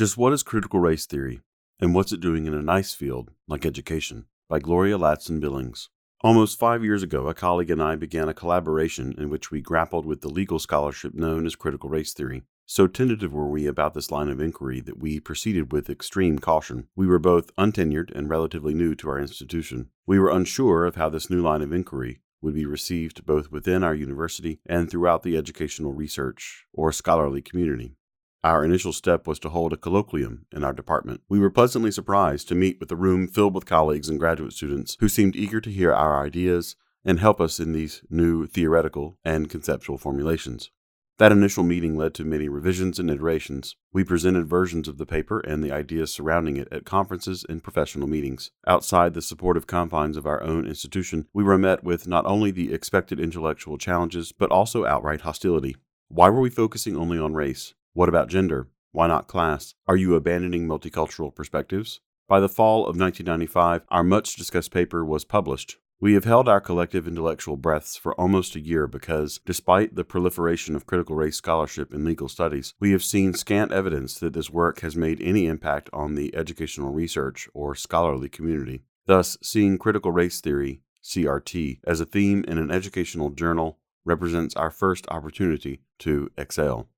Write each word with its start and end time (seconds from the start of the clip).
Just 0.00 0.16
what 0.16 0.32
is 0.32 0.42
critical 0.42 0.80
race 0.80 1.04
theory, 1.04 1.42
and 1.78 1.94
what's 1.94 2.10
it 2.10 2.22
doing 2.22 2.46
in 2.46 2.54
a 2.54 2.62
nice 2.62 2.94
field 2.94 3.32
like 3.46 3.66
education? 3.66 4.24
By 4.48 4.58
Gloria 4.58 4.96
Ladson 4.96 5.40
Billings. 5.40 5.90
Almost 6.22 6.58
five 6.58 6.82
years 6.82 7.02
ago, 7.02 7.28
a 7.28 7.34
colleague 7.34 7.70
and 7.70 7.82
I 7.82 7.96
began 7.96 8.26
a 8.26 8.32
collaboration 8.32 9.14
in 9.18 9.28
which 9.28 9.50
we 9.50 9.60
grappled 9.60 10.06
with 10.06 10.22
the 10.22 10.30
legal 10.30 10.58
scholarship 10.58 11.12
known 11.12 11.44
as 11.44 11.54
critical 11.54 11.90
race 11.90 12.14
theory. 12.14 12.44
So 12.64 12.86
tentative 12.86 13.34
were 13.34 13.46
we 13.46 13.66
about 13.66 13.92
this 13.92 14.10
line 14.10 14.30
of 14.30 14.40
inquiry 14.40 14.80
that 14.80 14.98
we 14.98 15.20
proceeded 15.20 15.70
with 15.70 15.90
extreme 15.90 16.38
caution. 16.38 16.86
We 16.96 17.06
were 17.06 17.18
both 17.18 17.54
untenured 17.56 18.10
and 18.14 18.30
relatively 18.30 18.72
new 18.72 18.94
to 18.94 19.08
our 19.10 19.18
institution. 19.18 19.90
We 20.06 20.18
were 20.18 20.30
unsure 20.30 20.86
of 20.86 20.96
how 20.96 21.10
this 21.10 21.28
new 21.28 21.42
line 21.42 21.60
of 21.60 21.74
inquiry 21.74 22.22
would 22.40 22.54
be 22.54 22.64
received 22.64 23.26
both 23.26 23.52
within 23.52 23.84
our 23.84 23.94
university 23.94 24.60
and 24.64 24.90
throughout 24.90 25.24
the 25.24 25.36
educational 25.36 25.92
research 25.92 26.64
or 26.72 26.90
scholarly 26.90 27.42
community. 27.42 27.96
Our 28.42 28.64
initial 28.64 28.94
step 28.94 29.26
was 29.26 29.38
to 29.40 29.50
hold 29.50 29.74
a 29.74 29.76
colloquium 29.76 30.46
in 30.50 30.64
our 30.64 30.72
department. 30.72 31.20
We 31.28 31.38
were 31.38 31.50
pleasantly 31.50 31.90
surprised 31.90 32.48
to 32.48 32.54
meet 32.54 32.80
with 32.80 32.90
a 32.90 32.96
room 32.96 33.28
filled 33.28 33.54
with 33.54 33.66
colleagues 33.66 34.08
and 34.08 34.18
graduate 34.18 34.54
students 34.54 34.96
who 34.98 35.10
seemed 35.10 35.36
eager 35.36 35.60
to 35.60 35.70
hear 35.70 35.92
our 35.92 36.24
ideas 36.24 36.74
and 37.04 37.20
help 37.20 37.38
us 37.38 37.60
in 37.60 37.72
these 37.72 38.02
new 38.08 38.46
theoretical 38.46 39.18
and 39.26 39.50
conceptual 39.50 39.98
formulations. 39.98 40.70
That 41.18 41.32
initial 41.32 41.64
meeting 41.64 41.98
led 41.98 42.14
to 42.14 42.24
many 42.24 42.48
revisions 42.48 42.98
and 42.98 43.10
iterations. 43.10 43.76
We 43.92 44.04
presented 44.04 44.48
versions 44.48 44.88
of 44.88 44.96
the 44.96 45.04
paper 45.04 45.40
and 45.40 45.62
the 45.62 45.70
ideas 45.70 46.10
surrounding 46.10 46.56
it 46.56 46.68
at 46.72 46.86
conferences 46.86 47.44
and 47.46 47.62
professional 47.62 48.08
meetings. 48.08 48.52
Outside 48.66 49.12
the 49.12 49.20
supportive 49.20 49.66
confines 49.66 50.16
of 50.16 50.24
our 50.24 50.42
own 50.42 50.66
institution, 50.66 51.26
we 51.34 51.44
were 51.44 51.58
met 51.58 51.84
with 51.84 52.08
not 52.08 52.24
only 52.24 52.50
the 52.50 52.72
expected 52.72 53.20
intellectual 53.20 53.76
challenges, 53.76 54.32
but 54.32 54.50
also 54.50 54.86
outright 54.86 55.20
hostility. 55.20 55.76
Why 56.08 56.30
were 56.30 56.40
we 56.40 56.48
focusing 56.48 56.96
only 56.96 57.18
on 57.18 57.34
race? 57.34 57.74
What 57.92 58.08
about 58.08 58.28
gender? 58.28 58.68
Why 58.92 59.08
not 59.08 59.26
class? 59.26 59.74
Are 59.88 59.96
you 59.96 60.14
abandoning 60.14 60.68
multicultural 60.68 61.34
perspectives? 61.34 61.98
By 62.28 62.38
the 62.38 62.48
fall 62.48 62.82
of 62.82 62.96
1995, 62.96 63.82
our 63.88 64.04
much 64.04 64.36
discussed 64.36 64.70
paper 64.70 65.04
was 65.04 65.24
published. 65.24 65.76
We 66.00 66.14
have 66.14 66.24
held 66.24 66.48
our 66.48 66.60
collective 66.60 67.08
intellectual 67.08 67.56
breaths 67.56 67.96
for 67.96 68.14
almost 68.14 68.54
a 68.54 68.60
year 68.60 68.86
because, 68.86 69.40
despite 69.44 69.96
the 69.96 70.04
proliferation 70.04 70.76
of 70.76 70.86
critical 70.86 71.16
race 71.16 71.36
scholarship 71.36 71.92
in 71.92 72.04
legal 72.04 72.28
studies, 72.28 72.74
we 72.78 72.92
have 72.92 73.02
seen 73.02 73.34
scant 73.34 73.72
evidence 73.72 74.20
that 74.20 74.34
this 74.34 74.50
work 74.50 74.80
has 74.80 74.94
made 74.94 75.20
any 75.20 75.46
impact 75.46 75.90
on 75.92 76.14
the 76.14 76.32
educational 76.36 76.92
research 76.92 77.48
or 77.54 77.74
scholarly 77.74 78.28
community. 78.28 78.82
Thus, 79.06 79.36
seeing 79.42 79.78
critical 79.78 80.12
race 80.12 80.40
theory, 80.40 80.80
CRT, 81.02 81.80
as 81.84 82.00
a 82.00 82.06
theme 82.06 82.44
in 82.46 82.56
an 82.56 82.70
educational 82.70 83.30
journal 83.30 83.78
represents 84.04 84.54
our 84.54 84.70
first 84.70 85.06
opportunity 85.10 85.80
to 85.98 86.30
excel. 86.38 86.88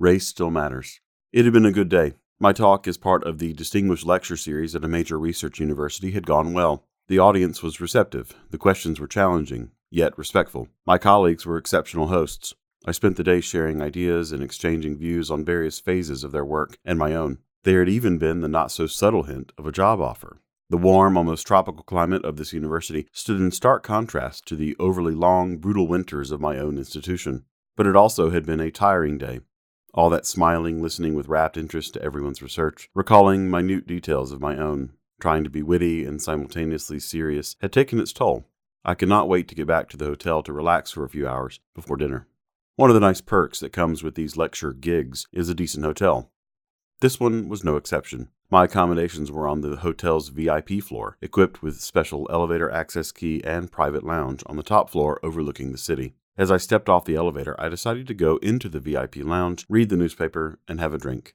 Race 0.00 0.26
Still 0.26 0.50
Matters. 0.50 0.98
It 1.30 1.44
had 1.44 1.52
been 1.52 1.66
a 1.66 1.72
good 1.72 1.90
day. 1.90 2.14
My 2.38 2.54
talk, 2.54 2.88
as 2.88 2.96
part 2.96 3.22
of 3.24 3.36
the 3.36 3.52
Distinguished 3.52 4.06
Lecture 4.06 4.38
Series 4.38 4.74
at 4.74 4.82
a 4.82 4.88
major 4.88 5.18
research 5.18 5.60
university, 5.60 6.12
had 6.12 6.24
gone 6.24 6.54
well. 6.54 6.86
The 7.08 7.18
audience 7.18 7.62
was 7.62 7.82
receptive, 7.82 8.34
the 8.48 8.56
questions 8.56 8.98
were 8.98 9.06
challenging, 9.06 9.72
yet 9.90 10.16
respectful. 10.16 10.68
My 10.86 10.96
colleagues 10.96 11.44
were 11.44 11.58
exceptional 11.58 12.06
hosts. 12.06 12.54
I 12.86 12.92
spent 12.92 13.18
the 13.18 13.22
day 13.22 13.42
sharing 13.42 13.82
ideas 13.82 14.32
and 14.32 14.42
exchanging 14.42 14.96
views 14.96 15.30
on 15.30 15.44
various 15.44 15.78
phases 15.78 16.24
of 16.24 16.32
their 16.32 16.46
work 16.46 16.78
and 16.82 16.98
my 16.98 17.14
own. 17.14 17.36
There 17.64 17.80
had 17.80 17.90
even 17.90 18.16
been 18.16 18.40
the 18.40 18.48
not 18.48 18.72
so 18.72 18.86
subtle 18.86 19.24
hint 19.24 19.52
of 19.58 19.66
a 19.66 19.72
job 19.72 20.00
offer. 20.00 20.40
The 20.70 20.78
warm, 20.78 21.18
almost 21.18 21.46
tropical 21.46 21.82
climate 21.82 22.24
of 22.24 22.38
this 22.38 22.54
university 22.54 23.06
stood 23.12 23.38
in 23.38 23.50
stark 23.50 23.82
contrast 23.82 24.46
to 24.46 24.56
the 24.56 24.76
overly 24.78 25.14
long, 25.14 25.58
brutal 25.58 25.86
winters 25.86 26.30
of 26.30 26.40
my 26.40 26.56
own 26.56 26.78
institution. 26.78 27.44
But 27.76 27.86
it 27.86 27.96
also 27.96 28.30
had 28.30 28.46
been 28.46 28.60
a 28.60 28.70
tiring 28.70 29.18
day, 29.18 29.40
all 29.94 30.10
that 30.10 30.26
smiling, 30.26 30.82
listening 30.82 31.14
with 31.14 31.28
rapt 31.28 31.56
interest 31.56 31.94
to 31.94 32.02
everyone's 32.02 32.42
research, 32.42 32.88
recalling 32.94 33.50
minute 33.50 33.86
details 33.86 34.32
of 34.32 34.40
my 34.40 34.56
own, 34.56 34.92
trying 35.20 35.44
to 35.44 35.50
be 35.50 35.62
witty 35.62 36.04
and 36.04 36.22
simultaneously 36.22 36.98
serious, 36.98 37.56
had 37.60 37.72
taken 37.72 37.98
its 37.98 38.12
toll. 38.12 38.46
I 38.84 38.94
could 38.94 39.08
not 39.08 39.28
wait 39.28 39.48
to 39.48 39.54
get 39.54 39.66
back 39.66 39.88
to 39.90 39.96
the 39.96 40.06
hotel 40.06 40.42
to 40.42 40.52
relax 40.52 40.90
for 40.90 41.04
a 41.04 41.08
few 41.08 41.28
hours 41.28 41.60
before 41.74 41.96
dinner. 41.96 42.26
One 42.76 42.88
of 42.88 42.94
the 42.94 43.00
nice 43.00 43.20
perks 43.20 43.60
that 43.60 43.72
comes 43.72 44.02
with 44.02 44.14
these 44.14 44.36
lecture 44.36 44.72
gigs 44.72 45.26
is 45.32 45.48
a 45.48 45.54
decent 45.54 45.84
hotel. 45.84 46.30
This 47.00 47.20
one 47.20 47.48
was 47.48 47.64
no 47.64 47.76
exception. 47.76 48.28
My 48.50 48.64
accommodations 48.64 49.30
were 49.30 49.46
on 49.46 49.60
the 49.60 49.76
hotel's 49.76 50.28
VIP 50.28 50.82
floor, 50.82 51.18
equipped 51.20 51.62
with 51.62 51.80
special 51.80 52.26
elevator 52.30 52.70
access 52.70 53.12
key 53.12 53.42
and 53.44 53.70
private 53.70 54.02
lounge 54.02 54.42
on 54.46 54.56
the 54.56 54.62
top 54.62 54.90
floor 54.90 55.20
overlooking 55.22 55.72
the 55.72 55.78
city. 55.78 56.14
As 56.40 56.50
I 56.50 56.56
stepped 56.56 56.88
off 56.88 57.04
the 57.04 57.16
elevator, 57.16 57.54
I 57.60 57.68
decided 57.68 58.06
to 58.06 58.14
go 58.14 58.38
into 58.38 58.70
the 58.70 58.80
VIP 58.80 59.16
lounge, 59.16 59.66
read 59.68 59.90
the 59.90 59.96
newspaper, 59.98 60.58
and 60.66 60.80
have 60.80 60.94
a 60.94 60.98
drink. 60.98 61.34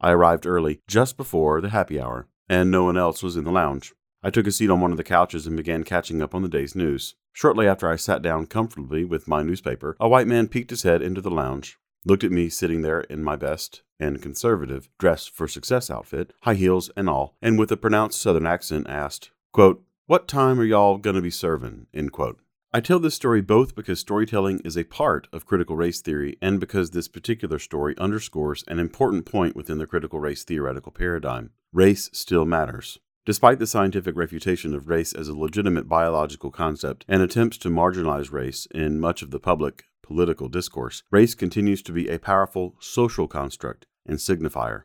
I 0.00 0.12
arrived 0.12 0.46
early, 0.46 0.82
just 0.86 1.16
before 1.16 1.60
the 1.60 1.70
happy 1.70 2.00
hour, 2.00 2.28
and 2.48 2.70
no 2.70 2.84
one 2.84 2.96
else 2.96 3.24
was 3.24 3.36
in 3.36 3.42
the 3.42 3.50
lounge. 3.50 3.92
I 4.22 4.30
took 4.30 4.46
a 4.46 4.52
seat 4.52 4.70
on 4.70 4.80
one 4.80 4.92
of 4.92 4.98
the 4.98 5.02
couches 5.02 5.48
and 5.48 5.56
began 5.56 5.82
catching 5.82 6.22
up 6.22 6.32
on 6.32 6.42
the 6.42 6.48
day's 6.48 6.76
news. 6.76 7.16
Shortly 7.32 7.66
after 7.66 7.90
I 7.90 7.96
sat 7.96 8.22
down 8.22 8.46
comfortably 8.46 9.04
with 9.04 9.26
my 9.26 9.42
newspaper, 9.42 9.96
a 9.98 10.08
white 10.08 10.28
man 10.28 10.46
peeked 10.46 10.70
his 10.70 10.84
head 10.84 11.02
into 11.02 11.20
the 11.20 11.28
lounge, 11.28 11.76
looked 12.04 12.22
at 12.22 12.30
me 12.30 12.48
sitting 12.48 12.82
there 12.82 13.00
in 13.00 13.24
my 13.24 13.34
best 13.34 13.82
and 13.98 14.22
conservative 14.22 14.88
dress 14.96 15.26
for 15.26 15.48
success 15.48 15.90
outfit, 15.90 16.32
high 16.42 16.54
heels 16.54 16.88
and 16.96 17.10
all, 17.10 17.34
and 17.42 17.58
with 17.58 17.72
a 17.72 17.76
pronounced 17.76 18.20
southern 18.20 18.46
accent 18.46 18.88
asked, 18.88 19.32
quote, 19.52 19.82
What 20.06 20.28
time 20.28 20.60
are 20.60 20.64
y'all 20.64 20.98
gonna 20.98 21.20
be 21.20 21.30
serving? 21.30 21.88
End 21.92 22.12
quote. 22.12 22.38
I 22.76 22.80
tell 22.80 22.98
this 22.98 23.14
story 23.14 23.40
both 23.40 23.74
because 23.74 24.00
storytelling 24.00 24.60
is 24.62 24.76
a 24.76 24.84
part 24.84 25.28
of 25.32 25.46
critical 25.46 25.76
race 25.76 26.02
theory 26.02 26.36
and 26.42 26.60
because 26.60 26.90
this 26.90 27.08
particular 27.08 27.58
story 27.58 27.94
underscores 27.96 28.64
an 28.68 28.78
important 28.78 29.24
point 29.24 29.56
within 29.56 29.78
the 29.78 29.86
critical 29.86 30.20
race 30.20 30.44
theoretical 30.44 30.92
paradigm. 30.92 31.52
Race 31.72 32.10
still 32.12 32.44
matters. 32.44 32.98
Despite 33.24 33.60
the 33.60 33.66
scientific 33.66 34.14
refutation 34.14 34.74
of 34.74 34.90
race 34.90 35.14
as 35.14 35.26
a 35.26 35.34
legitimate 35.34 35.88
biological 35.88 36.50
concept 36.50 37.06
and 37.08 37.22
attempts 37.22 37.56
to 37.60 37.70
marginalize 37.70 38.30
race 38.30 38.68
in 38.74 39.00
much 39.00 39.22
of 39.22 39.30
the 39.30 39.40
public 39.40 39.84
political 40.02 40.50
discourse, 40.50 41.02
race 41.10 41.34
continues 41.34 41.80
to 41.80 41.92
be 41.92 42.08
a 42.08 42.18
powerful 42.18 42.76
social 42.78 43.26
construct 43.26 43.86
and 44.04 44.18
signifier. 44.18 44.82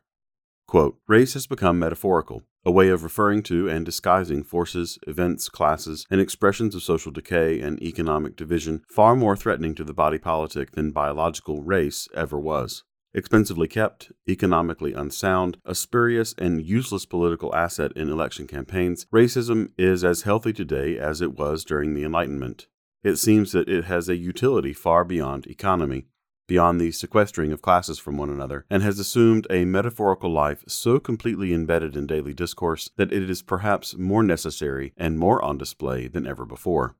Quote, 0.65 0.97
race 1.09 1.33
has 1.33 1.45
become 1.45 1.77
metaphorical, 1.77 2.43
a 2.63 2.71
way 2.71 2.89
of 2.89 3.03
referring 3.03 3.41
to 3.43 3.67
and 3.67 3.85
disguising 3.85 4.43
forces, 4.43 4.99
events, 5.07 5.49
classes, 5.49 6.05
and 6.11 6.21
expressions 6.21 6.75
of 6.75 6.83
social 6.83 7.11
decay 7.11 7.59
and 7.59 7.81
economic 7.81 8.35
division 8.35 8.81
far 8.87 9.15
more 9.15 9.35
threatening 9.35 9.73
to 9.75 9.83
the 9.83 9.93
body 9.93 10.17
politic 10.17 10.71
than 10.71 10.91
biological 10.91 11.63
race 11.63 12.07
ever 12.13 12.39
was. 12.39 12.83
Expensively 13.13 13.67
kept, 13.67 14.11
economically 14.29 14.93
unsound, 14.93 15.57
a 15.65 15.75
spurious 15.75 16.33
and 16.37 16.65
useless 16.65 17.05
political 17.05 17.53
asset 17.53 17.91
in 17.93 18.09
election 18.09 18.47
campaigns, 18.47 19.05
racism 19.13 19.71
is 19.77 20.03
as 20.05 20.21
healthy 20.21 20.53
today 20.53 20.97
as 20.97 21.21
it 21.21 21.37
was 21.37 21.65
during 21.65 21.93
the 21.93 22.05
Enlightenment. 22.05 22.67
It 23.03 23.17
seems 23.17 23.51
that 23.51 23.67
it 23.67 23.85
has 23.85 24.07
a 24.07 24.15
utility 24.15 24.71
far 24.71 25.03
beyond 25.03 25.47
economy, 25.47 26.05
beyond 26.51 26.81
the 26.81 26.91
sequestering 26.91 27.53
of 27.53 27.61
classes 27.61 27.97
from 27.97 28.17
one 28.17 28.29
another, 28.29 28.65
and 28.69 28.83
has 28.83 28.99
assumed 28.99 29.47
a 29.49 29.63
metaphorical 29.63 30.29
life 30.29 30.65
so 30.67 30.99
completely 30.99 31.53
embedded 31.53 31.95
in 31.95 32.05
daily 32.05 32.33
discourse 32.33 32.89
that 32.97 33.13
it 33.13 33.29
is 33.29 33.41
perhaps 33.41 33.95
more 33.95 34.21
necessary 34.21 34.91
and 34.97 35.17
more 35.17 35.41
on 35.41 35.57
display 35.57 36.09
than 36.09 36.27
ever 36.27 36.43
before. 36.43 36.93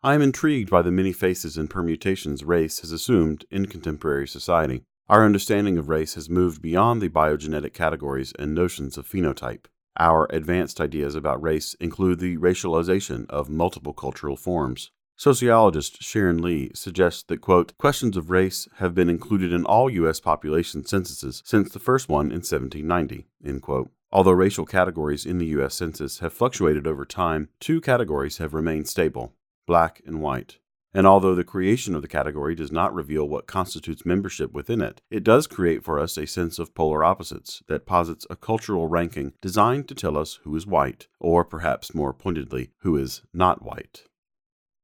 I 0.00 0.14
am 0.14 0.22
intrigued 0.22 0.70
by 0.70 0.82
the 0.82 0.92
many 0.92 1.12
faces 1.12 1.56
and 1.56 1.68
permutations 1.68 2.44
race 2.44 2.78
has 2.82 2.92
assumed 2.92 3.46
in 3.50 3.66
contemporary 3.66 4.28
society. 4.28 4.84
Our 5.08 5.24
understanding 5.24 5.76
of 5.76 5.88
race 5.88 6.14
has 6.14 6.30
moved 6.30 6.62
beyond 6.62 7.02
the 7.02 7.08
biogenetic 7.08 7.72
categories 7.72 8.32
and 8.38 8.54
notions 8.54 8.96
of 8.96 9.08
phenotype. 9.08 9.64
Our 9.98 10.28
advanced 10.30 10.80
ideas 10.80 11.16
about 11.16 11.42
race 11.42 11.74
include 11.80 12.20
the 12.20 12.36
racialization 12.36 13.28
of 13.28 13.50
multiple 13.50 13.92
cultural 13.92 14.36
forms. 14.36 14.92
Sociologist 15.20 16.00
Sharon 16.00 16.40
Lee 16.40 16.70
suggests 16.74 17.24
that, 17.24 17.40
quote, 17.40 17.76
questions 17.76 18.16
of 18.16 18.30
race 18.30 18.68
have 18.76 18.94
been 18.94 19.10
included 19.10 19.52
in 19.52 19.64
all 19.64 19.90
U.S. 19.90 20.20
population 20.20 20.86
censuses 20.86 21.42
since 21.44 21.72
the 21.72 21.80
first 21.80 22.08
one 22.08 22.26
in 22.26 22.42
1790, 22.44 23.26
end 23.44 23.60
quote. 23.60 23.90
Although 24.12 24.30
racial 24.30 24.64
categories 24.64 25.26
in 25.26 25.38
the 25.38 25.46
U.S. 25.46 25.74
Census 25.74 26.20
have 26.20 26.32
fluctuated 26.32 26.86
over 26.86 27.04
time, 27.04 27.48
two 27.58 27.80
categories 27.80 28.38
have 28.38 28.54
remained 28.54 28.88
stable 28.88 29.34
black 29.66 30.00
and 30.06 30.22
white. 30.22 30.58
And 30.94 31.04
although 31.04 31.34
the 31.34 31.42
creation 31.42 31.96
of 31.96 32.02
the 32.02 32.08
category 32.08 32.54
does 32.54 32.70
not 32.70 32.94
reveal 32.94 33.28
what 33.28 33.48
constitutes 33.48 34.06
membership 34.06 34.52
within 34.52 34.80
it, 34.80 35.02
it 35.10 35.24
does 35.24 35.48
create 35.48 35.82
for 35.82 35.98
us 35.98 36.16
a 36.16 36.28
sense 36.28 36.60
of 36.60 36.76
polar 36.76 37.02
opposites 37.02 37.60
that 37.66 37.86
posits 37.86 38.24
a 38.30 38.36
cultural 38.36 38.86
ranking 38.86 39.32
designed 39.42 39.88
to 39.88 39.96
tell 39.96 40.16
us 40.16 40.38
who 40.44 40.54
is 40.54 40.64
white, 40.64 41.08
or 41.18 41.44
perhaps 41.44 41.92
more 41.92 42.14
pointedly, 42.14 42.70
who 42.82 42.96
is 42.96 43.22
not 43.34 43.62
white. 43.62 44.04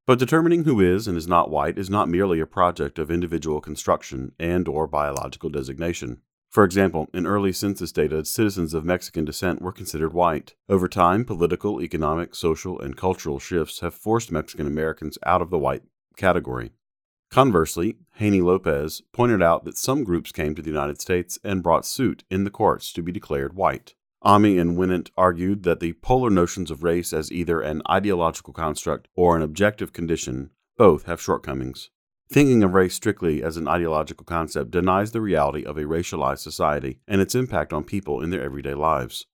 But 0.06 0.18
determining 0.18 0.64
who 0.64 0.80
is 0.80 1.08
and 1.08 1.16
is 1.16 1.26
not 1.26 1.50
white 1.50 1.78
is 1.78 1.88
not 1.88 2.10
merely 2.10 2.38
a 2.38 2.46
project 2.46 2.98
of 2.98 3.10
individual 3.10 3.62
construction 3.62 4.32
and 4.38 4.68
or 4.68 4.86
biological 4.86 5.48
designation. 5.48 6.20
For 6.50 6.62
example, 6.62 7.08
in 7.14 7.26
early 7.26 7.52
census 7.52 7.90
data, 7.90 8.22
citizens 8.26 8.74
of 8.74 8.84
Mexican 8.84 9.24
descent 9.24 9.62
were 9.62 9.72
considered 9.72 10.12
white. 10.12 10.54
Over 10.68 10.88
time, 10.88 11.24
political, 11.24 11.80
economic, 11.80 12.34
social, 12.34 12.78
and 12.78 12.96
cultural 12.96 13.38
shifts 13.38 13.80
have 13.80 13.94
forced 13.94 14.30
Mexican 14.30 14.66
Americans 14.66 15.16
out 15.24 15.40
of 15.40 15.48
the 15.48 15.58
white 15.58 15.82
category. 16.18 16.72
Conversely, 17.30 17.96
Haney 18.16 18.42
Lopez 18.42 19.02
pointed 19.12 19.42
out 19.42 19.64
that 19.64 19.78
some 19.78 20.04
groups 20.04 20.32
came 20.32 20.54
to 20.54 20.62
the 20.62 20.70
United 20.70 21.00
States 21.00 21.38
and 21.42 21.62
brought 21.62 21.86
suit 21.86 22.24
in 22.30 22.44
the 22.44 22.50
courts 22.50 22.92
to 22.92 23.02
be 23.02 23.10
declared 23.10 23.54
white. 23.54 23.94
Omi 24.26 24.56
and 24.56 24.78
Winant 24.78 25.10
argued 25.18 25.64
that 25.64 25.80
the 25.80 25.92
polar 25.94 26.30
notions 26.30 26.70
of 26.70 26.82
race 26.82 27.12
as 27.12 27.30
either 27.30 27.60
an 27.60 27.82
ideological 27.90 28.54
construct 28.54 29.06
or 29.14 29.36
an 29.36 29.42
objective 29.42 29.92
condition 29.92 30.50
both 30.78 31.04
have 31.04 31.20
shortcomings. 31.20 31.90
Thinking 32.30 32.62
of 32.62 32.72
race 32.72 32.94
strictly 32.94 33.42
as 33.42 33.58
an 33.58 33.68
ideological 33.68 34.24
concept 34.24 34.70
denies 34.70 35.12
the 35.12 35.20
reality 35.20 35.62
of 35.62 35.76
a 35.76 35.82
racialized 35.82 36.38
society 36.38 37.00
and 37.06 37.20
its 37.20 37.34
impact 37.34 37.74
on 37.74 37.84
people 37.84 38.22
in 38.22 38.30
their 38.30 38.42
everyday 38.42 38.72
lives. 38.72 39.26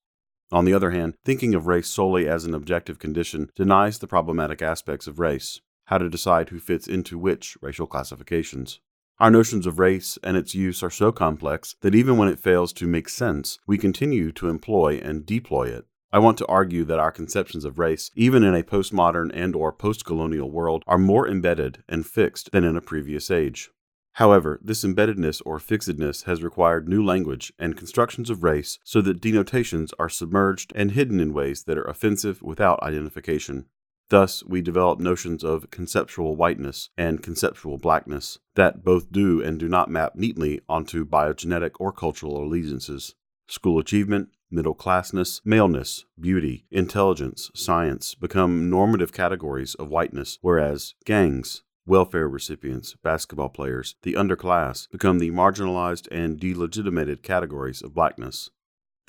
On 0.51 0.65
the 0.65 0.73
other 0.73 0.91
hand, 0.91 1.15
thinking 1.23 1.55
of 1.55 1.67
race 1.67 1.87
solely 1.87 2.27
as 2.27 2.43
an 2.43 2.53
objective 2.53 2.99
condition 2.99 3.49
denies 3.55 3.99
the 3.99 4.07
problematic 4.07 4.61
aspects 4.61 5.07
of 5.07 5.19
race, 5.19 5.61
how 5.85 5.99
to 5.99 6.09
decide 6.09 6.49
who 6.49 6.59
fits 6.59 6.87
into 6.87 7.17
which 7.17 7.57
racial 7.61 7.87
classifications. 7.87 8.81
Our 9.21 9.29
notions 9.29 9.67
of 9.67 9.77
race 9.77 10.17
and 10.23 10.35
its 10.35 10.55
use 10.55 10.81
are 10.81 10.89
so 10.89 11.11
complex 11.11 11.75
that 11.81 11.93
even 11.93 12.17
when 12.17 12.27
it 12.27 12.39
fails 12.39 12.73
to 12.73 12.87
make 12.87 13.07
sense, 13.07 13.59
we 13.67 13.77
continue 13.77 14.31
to 14.31 14.49
employ 14.49 14.99
and 14.99 15.27
deploy 15.27 15.67
it. 15.67 15.85
I 16.11 16.17
want 16.17 16.39
to 16.39 16.47
argue 16.47 16.83
that 16.85 16.97
our 16.97 17.11
conceptions 17.11 17.63
of 17.63 17.77
race, 17.77 18.09
even 18.15 18.43
in 18.43 18.55
a 18.55 18.63
postmodern 18.63 19.29
and 19.31 19.55
or 19.55 19.71
postcolonial 19.71 20.49
world, 20.49 20.83
are 20.87 20.97
more 20.97 21.27
embedded 21.27 21.83
and 21.87 22.03
fixed 22.03 22.51
than 22.51 22.63
in 22.63 22.75
a 22.75 22.81
previous 22.81 23.29
age. 23.29 23.69
However, 24.13 24.59
this 24.59 24.83
embeddedness 24.83 25.43
or 25.45 25.59
fixedness 25.59 26.23
has 26.23 26.41
required 26.41 26.89
new 26.89 27.05
language 27.05 27.53
and 27.59 27.77
constructions 27.77 28.31
of 28.31 28.43
race 28.43 28.79
so 28.83 29.01
that 29.01 29.21
denotations 29.21 29.93
are 29.99 30.09
submerged 30.09 30.73
and 30.73 30.93
hidden 30.93 31.19
in 31.19 31.31
ways 31.31 31.65
that 31.65 31.77
are 31.77 31.83
offensive 31.83 32.41
without 32.41 32.81
identification. 32.81 33.67
Thus, 34.11 34.43
we 34.43 34.61
develop 34.61 34.99
notions 34.99 35.41
of 35.41 35.71
conceptual 35.71 36.35
whiteness 36.35 36.89
and 36.97 37.23
conceptual 37.23 37.77
blackness 37.77 38.39
that 38.55 38.83
both 38.83 39.09
do 39.09 39.41
and 39.41 39.57
do 39.57 39.69
not 39.69 39.89
map 39.89 40.17
neatly 40.17 40.59
onto 40.67 41.05
biogenetic 41.05 41.71
or 41.79 41.93
cultural 41.93 42.43
allegiances. 42.43 43.15
School 43.47 43.79
achievement, 43.79 44.27
middle 44.51 44.75
classness, 44.75 45.39
maleness, 45.45 46.03
beauty, 46.19 46.65
intelligence, 46.71 47.51
science 47.55 48.13
become 48.13 48.69
normative 48.69 49.13
categories 49.13 49.75
of 49.75 49.89
whiteness, 49.89 50.37
whereas 50.41 50.93
gangs, 51.05 51.63
welfare 51.85 52.27
recipients, 52.27 52.97
basketball 53.01 53.47
players, 53.47 53.95
the 54.03 54.15
underclass 54.15 54.91
become 54.91 55.19
the 55.19 55.31
marginalized 55.31 56.09
and 56.11 56.37
delegitimated 56.37 57.23
categories 57.23 57.81
of 57.81 57.93
blackness. 57.93 58.49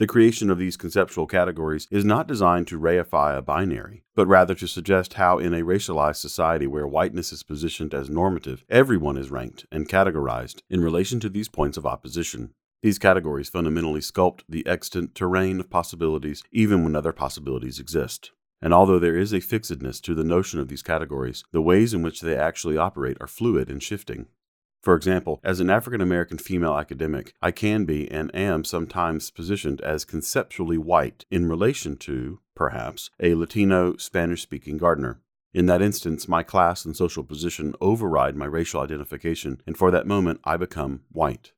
The 0.03 0.09
creation 0.09 0.51
of 0.51 0.59
these 0.59 0.77
conceptual 0.77 1.29
categories 1.29 1.87
is 1.89 2.05
not 2.05 2.27
designed 2.27 2.67
to 2.67 2.81
reify 2.81 3.39
a 3.39 3.41
binary, 3.41 4.03
but 4.17 4.27
rather 4.27 4.53
to 4.53 4.67
suggest 4.67 5.15
how, 5.15 5.39
in 5.39 5.55
a 5.55 5.63
racialized 5.63 6.17
society 6.17 6.67
where 6.67 6.89
whiteness 6.89 7.31
is 7.31 7.45
positioned 7.45 7.95
as 7.95 8.11
normative, 8.11 8.65
everyone 8.69 9.17
is 9.17 9.31
ranked 9.31 9.65
and 9.71 9.89
categorized 9.89 10.63
in 10.69 10.81
relation 10.83 11.21
to 11.21 11.29
these 11.29 11.49
points 11.49 11.77
of 11.77 11.87
opposition. 11.87 12.51
These 12.83 12.99
categories 12.99 13.49
fundamentally 13.49 14.01
sculpt 14.01 14.41
the 14.49 14.67
extant 14.67 15.15
terrain 15.15 15.61
of 15.61 15.71
possibilities 15.71 16.43
even 16.51 16.83
when 16.83 16.97
other 16.97 17.13
possibilities 17.13 17.79
exist. 17.79 18.33
And 18.61 18.75
although 18.75 18.99
there 18.99 19.17
is 19.17 19.33
a 19.33 19.41
fixedness 19.41 20.01
to 20.01 20.17
the 20.17 20.25
notion 20.25 20.59
of 20.59 20.67
these 20.67 20.83
categories, 20.83 21.45
the 21.53 21.63
ways 21.63 21.95
in 21.95 22.03
which 22.03 22.23
they 22.23 22.37
actually 22.37 22.77
operate 22.77 23.19
are 23.21 23.29
fluid 23.29 23.71
and 23.71 23.81
shifting. 23.81 24.27
For 24.83 24.97
example, 24.97 25.41
as 25.45 25.61
an 25.61 25.71
African 25.71 26.01
American 26.01 26.39
female 26.39 26.75
academic, 26.75 27.35
I 27.41 27.53
can 27.53 27.85
be 27.85 28.11
and 28.11 28.35
am 28.35 28.65
sometimes 28.65 29.31
positioned 29.31 29.81
as 29.81 30.05
conceptually 30.05 30.77
white 30.77 31.25
in 31.31 31.49
relation 31.49 31.97
to, 31.99 32.41
perhaps, 32.57 33.11
a 33.21 33.35
Latino 33.35 33.97
Spanish 33.97 34.43
speaking 34.43 34.79
gardener. 34.79 35.21
In 35.55 35.67
that 35.67 35.83
instance, 35.83 36.27
my 36.27 36.43
class 36.43 36.85
and 36.85 36.97
social 36.97 37.23
position 37.23 37.75
override 37.81 38.35
my 38.35 38.47
racial 38.47 38.81
identification, 38.81 39.63
and 39.67 39.77
for 39.77 39.93
that 39.93 40.07
moment 40.07 40.41
I 40.43 40.57
become 40.57 41.03
white. 41.13 41.53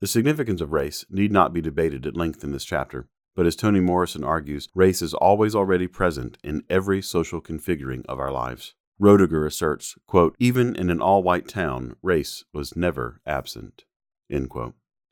The 0.00 0.06
significance 0.06 0.60
of 0.60 0.72
race 0.72 1.04
need 1.10 1.32
not 1.32 1.52
be 1.52 1.60
debated 1.60 2.06
at 2.06 2.16
length 2.16 2.44
in 2.44 2.52
this 2.52 2.64
chapter, 2.64 3.08
but 3.34 3.46
as 3.46 3.56
Toni 3.56 3.80
Morrison 3.80 4.22
argues, 4.22 4.68
race 4.74 5.02
is 5.02 5.14
always 5.14 5.54
already 5.54 5.88
present 5.88 6.38
in 6.44 6.62
every 6.68 7.02
social 7.02 7.40
configuring 7.40 8.04
of 8.06 8.20
our 8.20 8.30
lives. 8.30 8.74
Roediger 9.02 9.44
asserts, 9.44 9.96
quote, 10.06 10.36
even 10.38 10.76
in 10.76 10.88
an 10.88 11.00
all 11.00 11.24
white 11.24 11.48
town, 11.48 11.96
race 12.02 12.44
was 12.54 12.76
never 12.76 13.20
absent. 13.26 13.82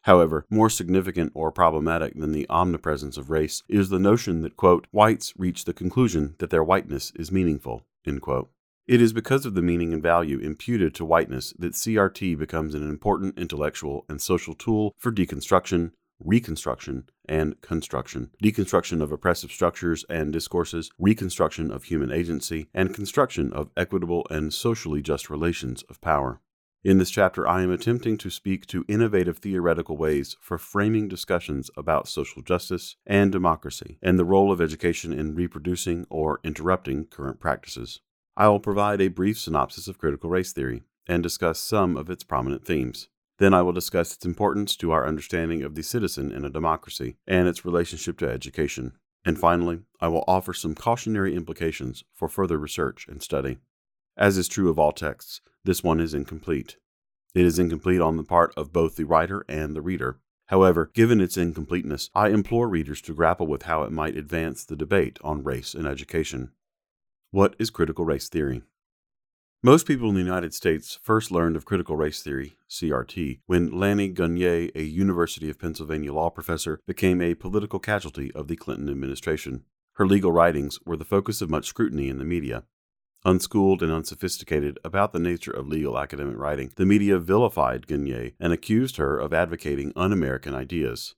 However, 0.02 0.46
more 0.48 0.70
significant 0.70 1.32
or 1.34 1.50
problematic 1.50 2.14
than 2.14 2.30
the 2.30 2.48
omnipresence 2.48 3.16
of 3.16 3.30
race 3.30 3.64
is 3.68 3.88
the 3.88 3.98
notion 3.98 4.42
that, 4.42 4.56
quote, 4.56 4.86
whites 4.92 5.34
reach 5.36 5.64
the 5.64 5.74
conclusion 5.74 6.36
that 6.38 6.50
their 6.50 6.62
whiteness 6.62 7.10
is 7.16 7.32
meaningful. 7.32 7.84
It 8.06 9.02
is 9.02 9.12
because 9.12 9.44
of 9.44 9.54
the 9.54 9.60
meaning 9.60 9.92
and 9.92 10.00
value 10.00 10.38
imputed 10.38 10.94
to 10.94 11.04
whiteness 11.04 11.52
that 11.58 11.72
CRT 11.72 12.38
becomes 12.38 12.76
an 12.76 12.88
important 12.88 13.36
intellectual 13.36 14.04
and 14.08 14.22
social 14.22 14.54
tool 14.54 14.94
for 14.98 15.10
deconstruction, 15.10 15.90
reconstruction, 16.20 17.04
and 17.28 17.60
construction. 17.60 18.30
Deconstruction 18.42 19.02
of 19.02 19.12
oppressive 19.12 19.50
structures 19.50 20.04
and 20.08 20.32
discourses, 20.32 20.90
reconstruction 20.98 21.70
of 21.70 21.84
human 21.84 22.12
agency, 22.12 22.68
and 22.72 22.94
construction 22.94 23.52
of 23.52 23.70
equitable 23.76 24.26
and 24.30 24.52
socially 24.52 25.02
just 25.02 25.30
relations 25.30 25.82
of 25.84 26.00
power. 26.00 26.40
In 26.82 26.96
this 26.96 27.10
chapter, 27.10 27.46
I 27.46 27.62
am 27.62 27.70
attempting 27.70 28.16
to 28.18 28.30
speak 28.30 28.64
to 28.68 28.86
innovative 28.88 29.36
theoretical 29.36 29.98
ways 29.98 30.34
for 30.40 30.56
framing 30.56 31.08
discussions 31.08 31.70
about 31.76 32.08
social 32.08 32.40
justice 32.40 32.96
and 33.06 33.30
democracy, 33.30 33.98
and 34.00 34.18
the 34.18 34.24
role 34.24 34.50
of 34.50 34.62
education 34.62 35.12
in 35.12 35.34
reproducing 35.34 36.06
or 36.08 36.40
interrupting 36.42 37.04
current 37.04 37.38
practices. 37.38 38.00
I 38.34 38.48
will 38.48 38.60
provide 38.60 39.02
a 39.02 39.08
brief 39.08 39.38
synopsis 39.38 39.88
of 39.88 39.98
critical 39.98 40.30
race 40.30 40.54
theory 40.54 40.82
and 41.06 41.22
discuss 41.22 41.60
some 41.60 41.98
of 41.98 42.08
its 42.08 42.24
prominent 42.24 42.64
themes. 42.64 43.08
Then 43.40 43.54
I 43.54 43.62
will 43.62 43.72
discuss 43.72 44.14
its 44.14 44.26
importance 44.26 44.76
to 44.76 44.90
our 44.90 45.06
understanding 45.06 45.62
of 45.62 45.74
the 45.74 45.82
citizen 45.82 46.30
in 46.30 46.44
a 46.44 46.50
democracy 46.50 47.16
and 47.26 47.48
its 47.48 47.64
relationship 47.64 48.18
to 48.18 48.28
education. 48.28 48.92
And 49.24 49.38
finally, 49.38 49.80
I 49.98 50.08
will 50.08 50.24
offer 50.28 50.52
some 50.52 50.74
cautionary 50.74 51.34
implications 51.34 52.04
for 52.12 52.28
further 52.28 52.58
research 52.58 53.08
and 53.08 53.22
study. 53.22 53.56
As 54.14 54.36
is 54.36 54.46
true 54.46 54.68
of 54.68 54.78
all 54.78 54.92
texts, 54.92 55.40
this 55.64 55.82
one 55.82 56.00
is 56.00 56.12
incomplete. 56.12 56.76
It 57.34 57.46
is 57.46 57.58
incomplete 57.58 58.02
on 58.02 58.18
the 58.18 58.24
part 58.24 58.52
of 58.58 58.74
both 58.74 58.96
the 58.96 59.04
writer 59.04 59.46
and 59.48 59.74
the 59.74 59.82
reader. 59.82 60.18
However, 60.48 60.90
given 60.92 61.22
its 61.22 61.38
incompleteness, 61.38 62.10
I 62.14 62.28
implore 62.28 62.68
readers 62.68 63.00
to 63.02 63.14
grapple 63.14 63.46
with 63.46 63.62
how 63.62 63.84
it 63.84 63.92
might 63.92 64.18
advance 64.18 64.64
the 64.64 64.76
debate 64.76 65.18
on 65.24 65.44
race 65.44 65.72
and 65.72 65.86
education. 65.86 66.50
What 67.30 67.56
is 67.58 67.70
critical 67.70 68.04
race 68.04 68.28
theory? 68.28 68.62
Most 69.62 69.86
people 69.86 70.08
in 70.08 70.14
the 70.14 70.22
United 70.22 70.54
States 70.54 70.98
first 71.02 71.30
learned 71.30 71.54
of 71.54 71.66
critical 71.66 71.94
race 71.94 72.22
theory, 72.22 72.56
CRT, 72.70 73.40
when 73.44 73.70
Lani 73.70 74.08
Guinier, 74.08 74.70
a 74.74 74.82
University 74.82 75.50
of 75.50 75.58
Pennsylvania 75.58 76.14
law 76.14 76.30
professor, 76.30 76.80
became 76.86 77.20
a 77.20 77.34
political 77.34 77.78
casualty 77.78 78.32
of 78.32 78.48
the 78.48 78.56
Clinton 78.56 78.88
administration. 78.88 79.64
Her 79.96 80.06
legal 80.06 80.32
writings 80.32 80.78
were 80.86 80.96
the 80.96 81.04
focus 81.04 81.42
of 81.42 81.50
much 81.50 81.66
scrutiny 81.66 82.08
in 82.08 82.16
the 82.16 82.24
media. 82.24 82.64
Unschooled 83.26 83.82
and 83.82 83.92
unsophisticated 83.92 84.78
about 84.82 85.12
the 85.12 85.18
nature 85.18 85.50
of 85.50 85.68
legal 85.68 85.98
academic 85.98 86.38
writing, 86.38 86.72
the 86.76 86.86
media 86.86 87.18
vilified 87.18 87.86
Guinier 87.86 88.32
and 88.40 88.54
accused 88.54 88.96
her 88.96 89.18
of 89.18 89.34
advocating 89.34 89.92
un 89.94 90.10
American 90.10 90.54
ideas. 90.54 91.16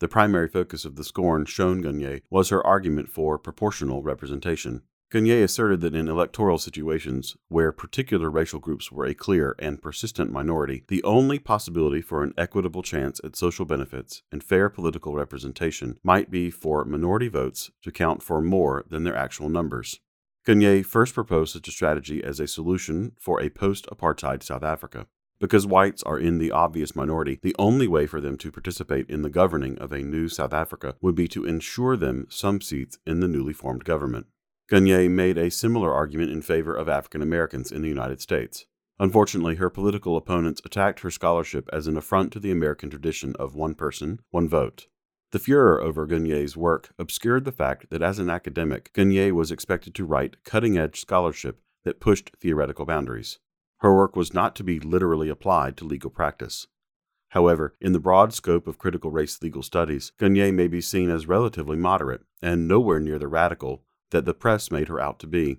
The 0.00 0.08
primary 0.08 0.48
focus 0.48 0.84
of 0.84 0.96
the 0.96 1.04
scorn 1.04 1.44
shown 1.44 1.80
Guinier 1.80 2.22
was 2.28 2.48
her 2.48 2.66
argument 2.66 3.08
for 3.08 3.38
proportional 3.38 4.02
representation. 4.02 4.82
Guinier 5.14 5.44
asserted 5.44 5.80
that 5.82 5.94
in 5.94 6.08
electoral 6.08 6.58
situations 6.58 7.36
where 7.46 7.70
particular 7.70 8.28
racial 8.28 8.58
groups 8.58 8.90
were 8.90 9.04
a 9.04 9.14
clear 9.14 9.54
and 9.60 9.80
persistent 9.80 10.32
minority, 10.32 10.82
the 10.88 11.04
only 11.04 11.38
possibility 11.38 12.00
for 12.02 12.24
an 12.24 12.34
equitable 12.36 12.82
chance 12.82 13.20
at 13.22 13.36
social 13.36 13.64
benefits 13.64 14.22
and 14.32 14.42
fair 14.42 14.68
political 14.68 15.14
representation 15.14 16.00
might 16.02 16.32
be 16.32 16.50
for 16.50 16.84
minority 16.84 17.28
votes 17.28 17.70
to 17.82 17.92
count 17.92 18.24
for 18.24 18.40
more 18.40 18.84
than 18.88 19.04
their 19.04 19.14
actual 19.16 19.48
numbers. 19.48 20.00
Guinier 20.44 20.84
first 20.84 21.14
proposed 21.14 21.52
such 21.52 21.68
a 21.68 21.70
strategy 21.70 22.20
as 22.24 22.40
a 22.40 22.48
solution 22.48 23.12
for 23.20 23.40
a 23.40 23.50
post 23.50 23.86
apartheid 23.92 24.42
South 24.42 24.64
Africa. 24.64 25.06
Because 25.38 25.64
whites 25.64 26.02
are 26.02 26.18
in 26.18 26.38
the 26.38 26.50
obvious 26.50 26.96
minority, 26.96 27.38
the 27.40 27.54
only 27.56 27.86
way 27.86 28.08
for 28.08 28.20
them 28.20 28.36
to 28.38 28.50
participate 28.50 29.08
in 29.08 29.22
the 29.22 29.30
governing 29.30 29.78
of 29.78 29.92
a 29.92 30.02
new 30.02 30.28
South 30.28 30.52
Africa 30.52 30.96
would 31.00 31.14
be 31.14 31.28
to 31.28 31.44
ensure 31.44 31.96
them 31.96 32.26
some 32.30 32.60
seats 32.60 32.98
in 33.06 33.20
the 33.20 33.28
newly 33.28 33.52
formed 33.52 33.84
government. 33.84 34.26
Guinier 34.70 35.10
made 35.10 35.36
a 35.36 35.50
similar 35.50 35.92
argument 35.92 36.30
in 36.30 36.40
favor 36.40 36.74
of 36.74 36.88
African 36.88 37.20
Americans 37.20 37.70
in 37.70 37.82
the 37.82 37.88
United 37.88 38.22
States. 38.22 38.64
Unfortunately, 38.98 39.56
her 39.56 39.68
political 39.68 40.16
opponents 40.16 40.62
attacked 40.64 41.00
her 41.00 41.10
scholarship 41.10 41.68
as 41.70 41.86
an 41.86 41.98
affront 41.98 42.32
to 42.32 42.40
the 42.40 42.50
American 42.50 42.88
tradition 42.88 43.34
of 43.38 43.54
one 43.54 43.74
person, 43.74 44.20
one 44.30 44.48
vote. 44.48 44.86
The 45.32 45.38
furor 45.38 45.82
over 45.82 46.06
Guinier's 46.06 46.56
work 46.56 46.94
obscured 46.98 47.44
the 47.44 47.52
fact 47.52 47.90
that 47.90 48.02
as 48.02 48.18
an 48.18 48.30
academic, 48.30 48.90
Guinier 48.94 49.32
was 49.32 49.50
expected 49.50 49.94
to 49.96 50.06
write 50.06 50.42
cutting 50.44 50.78
edge 50.78 50.98
scholarship 50.98 51.60
that 51.84 52.00
pushed 52.00 52.30
theoretical 52.40 52.86
boundaries. 52.86 53.40
Her 53.80 53.94
work 53.94 54.16
was 54.16 54.32
not 54.32 54.56
to 54.56 54.64
be 54.64 54.80
literally 54.80 55.28
applied 55.28 55.76
to 55.76 55.84
legal 55.84 56.08
practice. 56.08 56.68
However, 57.30 57.74
in 57.82 57.92
the 57.92 58.00
broad 58.00 58.32
scope 58.32 58.66
of 58.66 58.78
critical 58.78 59.10
race 59.10 59.42
legal 59.42 59.62
studies, 59.62 60.12
Guinier 60.18 60.54
may 60.54 60.68
be 60.68 60.80
seen 60.80 61.10
as 61.10 61.26
relatively 61.26 61.76
moderate 61.76 62.22
and 62.40 62.66
nowhere 62.66 63.00
near 63.00 63.18
the 63.18 63.28
radical 63.28 63.83
that 64.10 64.24
the 64.24 64.34
press 64.34 64.70
made 64.70 64.88
her 64.88 65.00
out 65.00 65.18
to 65.20 65.26
be. 65.26 65.58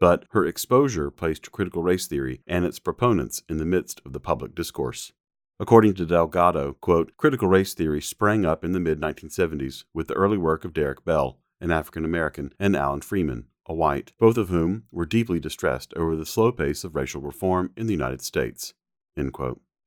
but 0.00 0.24
her 0.30 0.44
exposure 0.44 1.12
placed 1.12 1.52
critical 1.52 1.80
race 1.80 2.08
theory 2.08 2.40
and 2.46 2.64
its 2.64 2.80
proponents 2.80 3.42
in 3.48 3.58
the 3.58 3.64
midst 3.64 4.00
of 4.04 4.12
the 4.12 4.18
public 4.18 4.52
discourse. 4.52 5.12
According 5.60 5.94
to 5.94 6.04
Delgado, 6.06 6.72
quote, 6.80 7.16
critical 7.16 7.46
race 7.46 7.72
theory 7.72 8.00
sprang 8.00 8.44
up 8.44 8.64
in 8.64 8.72
the 8.72 8.80
mid 8.80 9.00
1970s 9.00 9.84
with 9.94 10.08
the 10.08 10.14
early 10.14 10.36
work 10.36 10.64
of 10.64 10.72
Derek 10.72 11.04
Bell, 11.04 11.38
an 11.60 11.70
African 11.70 12.04
American, 12.04 12.52
and 12.58 12.74
Alan 12.74 13.00
Freeman, 13.00 13.46
a 13.66 13.74
white, 13.74 14.12
both 14.18 14.36
of 14.36 14.48
whom 14.48 14.84
were 14.90 15.06
deeply 15.06 15.38
distressed 15.38 15.94
over 15.94 16.16
the 16.16 16.26
slow 16.26 16.50
pace 16.50 16.82
of 16.82 16.96
racial 16.96 17.20
reform 17.20 17.70
in 17.76 17.86
the 17.86 17.92
United 17.92 18.22
States. 18.22 18.74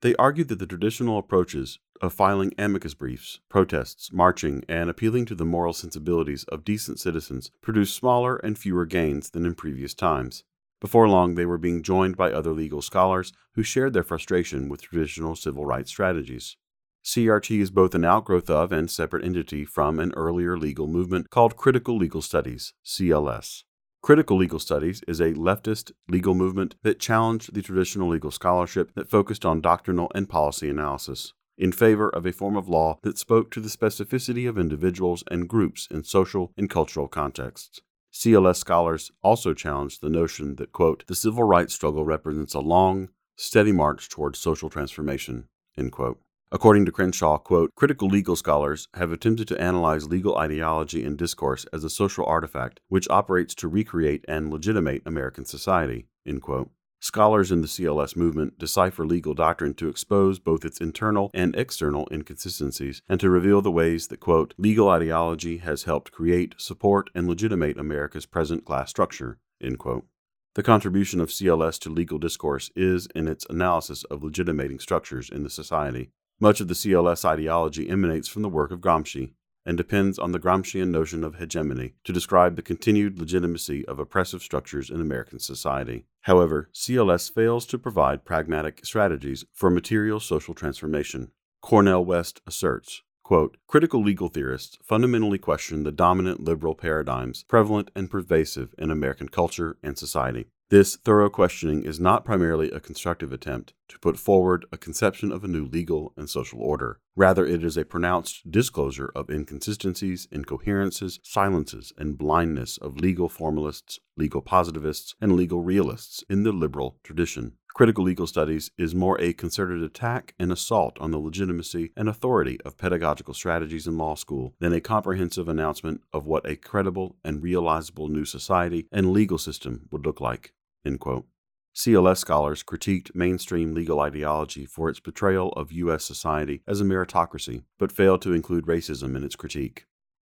They 0.05 0.15
argued 0.17 0.49
that 0.49 0.59
the 0.59 0.67
traditional 0.67 1.17
approaches 1.17 1.79
of 1.99 2.13
filing 2.13 2.53
amicus 2.59 2.93
briefs, 2.93 3.39
protests, 3.49 4.13
marching, 4.13 4.63
and 4.69 4.87
appealing 4.87 5.25
to 5.25 5.33
the 5.33 5.45
moral 5.45 5.73
sensibilities 5.73 6.43
of 6.43 6.63
decent 6.63 6.99
citizens 6.99 7.49
produced 7.63 7.95
smaller 7.95 8.35
and 8.35 8.55
fewer 8.55 8.85
gains 8.85 9.31
than 9.31 9.47
in 9.47 9.55
previous 9.55 9.95
times. 9.95 10.43
Before 10.79 11.09
long, 11.09 11.33
they 11.33 11.47
were 11.47 11.57
being 11.57 11.81
joined 11.81 12.17
by 12.17 12.31
other 12.31 12.51
legal 12.51 12.83
scholars 12.83 13.33
who 13.55 13.63
shared 13.63 13.93
their 13.93 14.03
frustration 14.03 14.69
with 14.69 14.83
traditional 14.83 15.35
civil 15.35 15.65
rights 15.65 15.89
strategies. 15.89 16.55
CRT 17.03 17.59
is 17.59 17.71
both 17.71 17.95
an 17.95 18.05
outgrowth 18.05 18.51
of 18.51 18.71
and 18.71 18.91
separate 18.91 19.25
entity 19.25 19.65
from 19.65 19.99
an 19.99 20.13
earlier 20.15 20.55
legal 20.55 20.85
movement 20.85 21.31
called 21.31 21.57
Critical 21.57 21.97
Legal 21.97 22.21
Studies, 22.21 22.75
CLS. 22.85 23.63
Critical 24.05 24.37
legal 24.37 24.59
studies 24.59 25.01
is 25.07 25.19
a 25.19 25.33
leftist 25.33 25.91
legal 26.07 26.35
movement 26.35 26.75
that 26.83 26.99
challenged 26.99 27.55
the 27.55 27.63
traditional 27.63 28.07
legal 28.07 28.29
scholarship 28.29 28.93
that 28.93 29.09
focused 29.09 29.43
on 29.43 29.61
doctrinal 29.61 30.11
and 30.13 30.29
policy 30.29 30.69
analysis 30.69 31.33
in 31.57 31.71
favor 31.71 32.07
of 32.09 32.23
a 32.23 32.31
form 32.31 32.55
of 32.55 32.69
law 32.69 32.99
that 33.01 33.17
spoke 33.17 33.49
to 33.49 33.59
the 33.59 33.67
specificity 33.67 34.47
of 34.47 34.59
individuals 34.59 35.23
and 35.31 35.49
groups 35.49 35.87
in 35.89 36.03
social 36.03 36.53
and 36.55 36.69
cultural 36.69 37.07
contexts. 37.07 37.81
CLS 38.13 38.57
scholars 38.57 39.11
also 39.23 39.55
challenged 39.55 40.01
the 40.01 40.09
notion 40.11 40.57
that, 40.57 40.71
quote, 40.71 41.03
the 41.07 41.15
civil 41.15 41.43
rights 41.43 41.73
struggle 41.73 42.05
represents 42.05 42.53
a 42.53 42.59
long, 42.59 43.09
steady 43.35 43.71
march 43.71 44.07
towards 44.07 44.37
social 44.37 44.69
transformation, 44.69 45.47
end 45.79 45.91
quote. 45.91 46.19
According 46.55 46.85
to 46.85 46.91
Crenshaw, 46.93 47.37
quote, 47.37 47.75
critical 47.75 48.07
legal 48.07 48.37
scholars 48.37 48.87
have 48.93 49.11
attempted 49.11 49.45
to 49.49 49.61
analyze 49.61 50.07
legal 50.07 50.37
ideology 50.37 51.03
and 51.03 51.17
discourse 51.17 51.65
as 51.73 51.83
a 51.83 51.89
social 51.89 52.25
artifact 52.25 52.79
which 52.87 53.09
operates 53.09 53.53
to 53.55 53.67
recreate 53.67 54.23
and 54.25 54.49
legitimate 54.49 55.01
American 55.05 55.43
society, 55.43 56.07
end 56.25 56.41
quote. 56.41 56.69
Scholars 57.01 57.51
in 57.51 57.59
the 57.59 57.67
CLS 57.67 58.15
movement 58.15 58.57
decipher 58.57 59.05
legal 59.05 59.33
doctrine 59.33 59.73
to 59.73 59.89
expose 59.89 60.39
both 60.39 60.63
its 60.63 60.79
internal 60.79 61.29
and 61.33 61.53
external 61.57 62.07
inconsistencies 62.09 63.01
and 63.09 63.19
to 63.19 63.29
reveal 63.29 63.61
the 63.61 63.69
ways 63.69 64.07
that, 64.07 64.21
quote, 64.21 64.53
legal 64.57 64.87
ideology 64.87 65.57
has 65.57 65.83
helped 65.83 66.13
create, 66.13 66.55
support, 66.57 67.09
and 67.13 67.27
legitimate 67.27 67.77
America's 67.77 68.25
present 68.25 68.63
class 68.63 68.89
structure, 68.89 69.39
end 69.61 69.77
quote. 69.77 70.05
The 70.53 70.63
contribution 70.63 71.19
of 71.19 71.31
CLS 71.31 71.79
to 71.79 71.89
legal 71.89 72.17
discourse 72.17 72.71
is 72.77 73.09
in 73.13 73.27
its 73.27 73.45
analysis 73.49 74.05
of 74.05 74.23
legitimating 74.23 74.79
structures 74.79 75.29
in 75.29 75.43
the 75.43 75.49
society. 75.49 76.11
Much 76.39 76.59
of 76.59 76.67
the 76.67 76.73
CLS 76.73 77.23
ideology 77.23 77.89
emanates 77.89 78.27
from 78.27 78.41
the 78.41 78.49
work 78.49 78.69
of 78.69 78.81
Gramsci 78.81 79.31
and 79.65 79.77
depends 79.77 80.19
on 80.19 80.33
the 80.33 80.39
Gramscian 80.39 80.89
notion 80.89 81.23
of 81.23 81.35
hegemony 81.35 81.93
to 82.03 82.11
describe 82.11 82.55
the 82.55 82.61
continued 82.61 83.17
legitimacy 83.17 83.85
of 83.87 83.99
oppressive 83.99 84.43
structures 84.43 84.89
in 84.89 84.99
American 84.99 85.39
society. 85.39 86.05
However, 86.23 86.69
CLS 86.73 87.33
fails 87.33 87.65
to 87.67 87.79
provide 87.79 88.25
pragmatic 88.25 88.85
strategies 88.85 89.45
for 89.53 89.69
material 89.69 90.19
social 90.19 90.53
transformation. 90.53 91.31
Cornel 91.61 92.03
West 92.03 92.41
asserts, 92.45 93.01
quote, 93.23 93.55
critical 93.65 94.03
legal 94.03 94.27
theorists 94.27 94.77
fundamentally 94.83 95.37
question 95.37 95.83
the 95.83 95.91
dominant 95.91 96.43
liberal 96.43 96.75
paradigms 96.75 97.43
prevalent 97.43 97.89
and 97.95 98.11
pervasive 98.11 98.75
in 98.77 98.91
American 98.91 99.29
culture 99.29 99.77
and 99.81 99.97
society. 99.97 100.47
This 100.69 100.95
thorough 100.95 101.29
questioning 101.29 101.83
is 101.83 101.99
not 101.99 102.25
primarily 102.25 102.71
a 102.71 102.79
constructive 102.79 103.31
attempt 103.31 103.73
to 103.87 103.99
put 103.99 104.17
forward 104.17 104.65
a 104.71 104.77
conception 104.77 105.31
of 105.31 105.43
a 105.43 105.47
new 105.47 105.63
legal 105.63 106.11
and 106.17 106.27
social 106.27 106.59
order. 106.59 106.99
Rather, 107.15 107.45
it 107.45 107.63
is 107.63 107.77
a 107.77 107.85
pronounced 107.85 108.49
disclosure 108.49 109.11
of 109.15 109.29
inconsistencies, 109.29 110.27
incoherences, 110.31 111.19
silences, 111.21 111.93
and 111.99 112.17
blindness 112.17 112.79
of 112.79 112.97
legal 112.97 113.29
formalists, 113.29 113.99
legal 114.17 114.41
positivists, 114.41 115.13
and 115.21 115.35
legal 115.35 115.61
realists 115.61 116.23
in 116.31 116.41
the 116.41 116.51
liberal 116.51 116.97
tradition. 117.03 117.53
Critical 117.75 118.05
legal 118.05 118.25
studies 118.25 118.71
is 118.77 118.95
more 118.95 119.19
a 119.19 119.33
concerted 119.33 119.83
attack 119.83 120.33
and 120.39 120.49
assault 120.49 120.97
on 121.01 121.11
the 121.11 121.17
legitimacy 121.17 121.91
and 121.97 122.07
authority 122.07 122.57
of 122.61 122.77
pedagogical 122.77 123.33
strategies 123.33 123.85
in 123.85 123.97
law 123.97 124.15
school 124.15 124.53
than 124.61 124.71
a 124.71 124.79
comprehensive 124.79 125.49
announcement 125.49 125.99
of 126.13 126.25
what 126.25 126.49
a 126.49 126.55
credible 126.55 127.17
and 127.21 127.43
realizable 127.43 128.07
new 128.07 128.23
society 128.23 128.87
and 128.93 129.11
legal 129.11 129.37
system 129.37 129.89
would 129.91 130.05
look 130.05 130.21
like. 130.21 130.53
CLS 130.87 132.17
scholars 132.19 132.63
critiqued 132.63 133.13
mainstream 133.13 133.73
legal 133.73 133.99
ideology 133.99 134.65
for 134.65 134.89
its 134.89 135.01
portrayal 135.01 135.49
of 135.49 135.73
U.S. 135.73 136.05
society 136.05 136.61
as 136.65 136.79
a 136.79 136.85
meritocracy, 136.85 137.63
but 137.77 137.91
failed 137.91 138.21
to 138.21 138.31
include 138.31 138.67
racism 138.67 139.17
in 139.17 139.23
its 139.25 139.35
critique. 139.35 139.85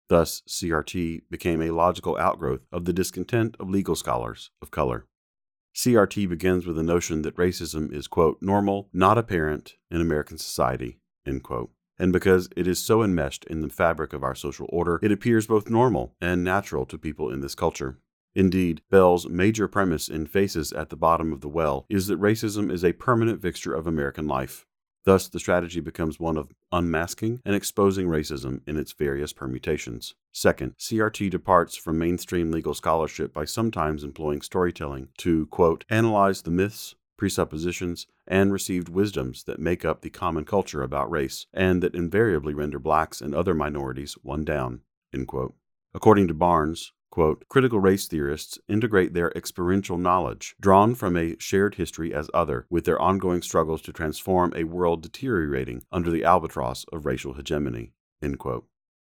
Thus, 0.10 0.41
CRT 0.46 1.22
became 1.31 1.62
a 1.62 1.72
logical 1.72 2.17
outgrowth 2.17 2.65
of 2.69 2.84
the 2.84 2.91
discontent 2.91 3.55
of 3.62 3.69
legal 3.69 3.96
scholars 3.96 4.51
of 4.62 4.72
color. 4.72 5.05
CRT 5.75 6.27
begins 6.27 6.65
with 6.65 6.75
the 6.75 6.83
notion 6.83 7.21
that 7.21 7.38
racism 7.38 7.93
is, 7.93 8.07
quote, 8.07 8.38
normal, 8.41 8.89
not 8.91 9.17
apparent 9.17 9.75
in 9.89 10.01
American 10.01 10.38
society, 10.38 10.99
end 11.25 11.43
quote. 11.43 11.71
And 11.97 12.13
because 12.13 12.49
it 12.55 12.67
is 12.67 12.79
so 12.79 13.03
enmeshed 13.03 13.45
in 13.45 13.61
the 13.61 13.69
fabric 13.69 14.13
of 14.13 14.23
our 14.23 14.35
social 14.35 14.67
order, 14.69 14.99
it 15.03 15.11
appears 15.11 15.47
both 15.47 15.69
normal 15.69 16.15
and 16.21 16.43
natural 16.43 16.85
to 16.85 16.97
people 16.97 17.29
in 17.29 17.41
this 17.41 17.55
culture. 17.55 17.99
Indeed, 18.35 18.81
Bell's 18.89 19.27
major 19.27 19.67
premise 19.67 20.07
in 20.07 20.27
Faces 20.27 20.71
at 20.71 20.89
the 20.89 20.95
Bottom 20.95 21.33
of 21.33 21.41
the 21.41 21.49
Well 21.49 21.85
is 21.89 22.07
that 22.07 22.21
racism 22.21 22.71
is 22.71 22.85
a 22.85 22.93
permanent 22.93 23.41
fixture 23.41 23.73
of 23.73 23.85
American 23.85 24.27
life. 24.27 24.65
Thus, 25.06 25.27
the 25.27 25.39
strategy 25.39 25.79
becomes 25.79 26.20
one 26.20 26.38
of 26.38 26.51
unmasking 26.72 27.41
and 27.46 27.56
exposing 27.56 28.08
racism 28.08 28.62
in 28.68 28.77
its 28.77 28.91
various 28.91 29.34
permutations. 29.34 30.13
Second, 30.32 30.77
CRT 30.77 31.29
departs 31.29 31.75
from 31.75 31.98
mainstream 31.98 32.51
legal 32.51 32.74
scholarship 32.74 33.34
by 33.34 33.46
sometimes 33.46 34.03
employing 34.03 34.41
storytelling 34.41 35.10
to, 35.20 35.48
quote, 35.48 35.86
analyze 35.89 36.41
the 36.41 36.51
myths, 36.51 36.96
presuppositions, 37.18 38.08
and 38.27 38.53
received 38.53 38.89
wisdoms 38.89 39.44
that 39.44 39.60
make 39.60 39.84
up 39.84 40.01
the 40.01 40.10
common 40.10 40.46
culture 40.46 40.84
about 40.84 41.10
race, 41.10 41.48
and 41.53 41.82
that 41.82 41.96
invariably 41.96 42.53
render 42.53 42.79
blacks 42.79 43.22
and 43.22 43.34
other 43.34 43.53
minorities 43.53 44.13
one 44.22 44.46
down, 44.46 44.82
According 45.94 46.27
to 46.27 46.34
Barnes, 46.34 46.94
Quote, 47.19 47.43
critical 47.49 47.81
race 47.81 48.07
theorists 48.07 48.57
integrate 48.69 49.13
their 49.13 49.29
experiential 49.31 49.97
knowledge, 49.97 50.55
drawn 50.57 50.95
from 50.95 51.17
a 51.17 51.35
shared 51.38 51.75
history 51.75 52.13
as 52.13 52.29
other, 52.33 52.65
with 52.69 52.85
their 52.85 52.97
ongoing 52.97 53.41
struggles 53.41 53.81
to 53.81 53.91
transform 53.91 54.53
a 54.55 54.63
world 54.63 55.03
deteriorating 55.03 55.83
under 55.91 56.09
the 56.09 56.23
albatross 56.23 56.85
of 56.93 57.05
racial 57.05 57.33
hegemony. 57.33 57.91